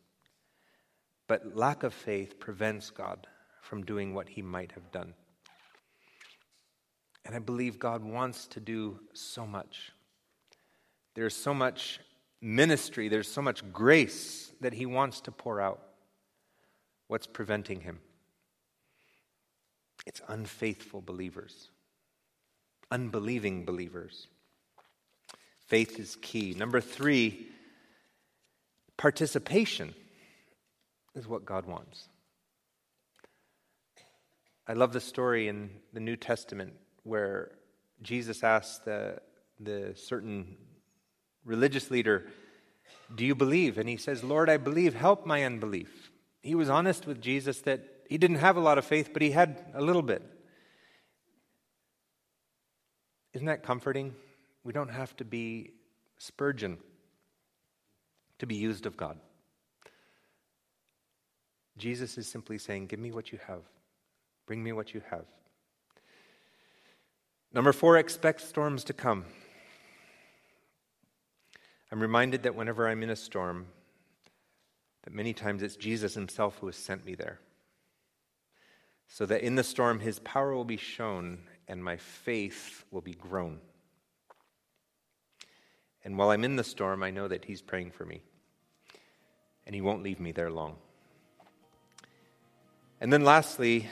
[1.27, 3.27] but lack of faith prevents God
[3.63, 5.15] from doing what he might have done.
[7.25, 9.91] And I believe God wants to do so much.
[11.15, 12.01] There's so much
[12.41, 15.81] ministry, there's so much grace that he wants to pour out.
[17.09, 17.99] What's preventing him?
[20.07, 21.71] It's unfaithful believers,
[22.91, 24.29] unbelieving believers.
[25.67, 26.55] Faith is key.
[26.55, 27.47] Number three,
[28.97, 29.95] participation
[31.15, 32.09] is what God wants.
[34.67, 37.53] I love the story in the New Testament where
[38.03, 39.21] Jesus asked the,
[39.59, 40.57] the certain
[41.45, 42.27] religious leader,
[43.15, 43.79] Do you believe?
[43.79, 46.11] And he says, Lord, I believe, help my unbelief.
[46.43, 49.31] He was honest with Jesus that he didn't have a lot of faith, but he
[49.31, 50.23] had a little bit.
[53.33, 54.15] Isn't that comforting?
[54.65, 55.73] We don't have to be
[56.19, 56.77] Spurgeon
[58.41, 59.19] to be used of God.
[61.79, 63.63] Jesus is simply saying, Give me what you have.
[64.47, 65.25] Bring me what you have.
[67.53, 69.25] Number four, expect storms to come.
[71.91, 73.67] I'm reminded that whenever I'm in a storm,
[75.05, 77.41] that many times it's Jesus himself who has sent me there.
[79.09, 83.15] So that in the storm, his power will be shown and my faith will be
[83.15, 83.61] grown.
[86.05, 88.23] And while I'm in the storm, I know that He's praying for me.
[89.67, 90.77] And He won't leave me there long.
[93.01, 93.89] And then lastly,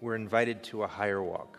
[0.00, 1.58] we're invited to a higher walk.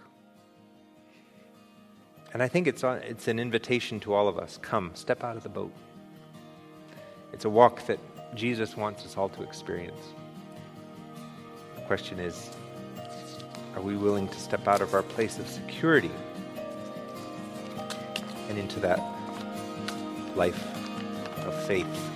[2.36, 5.44] And I think it's, it's an invitation to all of us come, step out of
[5.44, 5.72] the boat.
[7.32, 7.98] It's a walk that
[8.36, 10.02] Jesus wants us all to experience.
[11.78, 12.50] The question is
[13.74, 16.12] are we willing to step out of our place of security
[18.50, 19.00] and into that
[20.36, 20.62] life
[21.46, 22.15] of faith.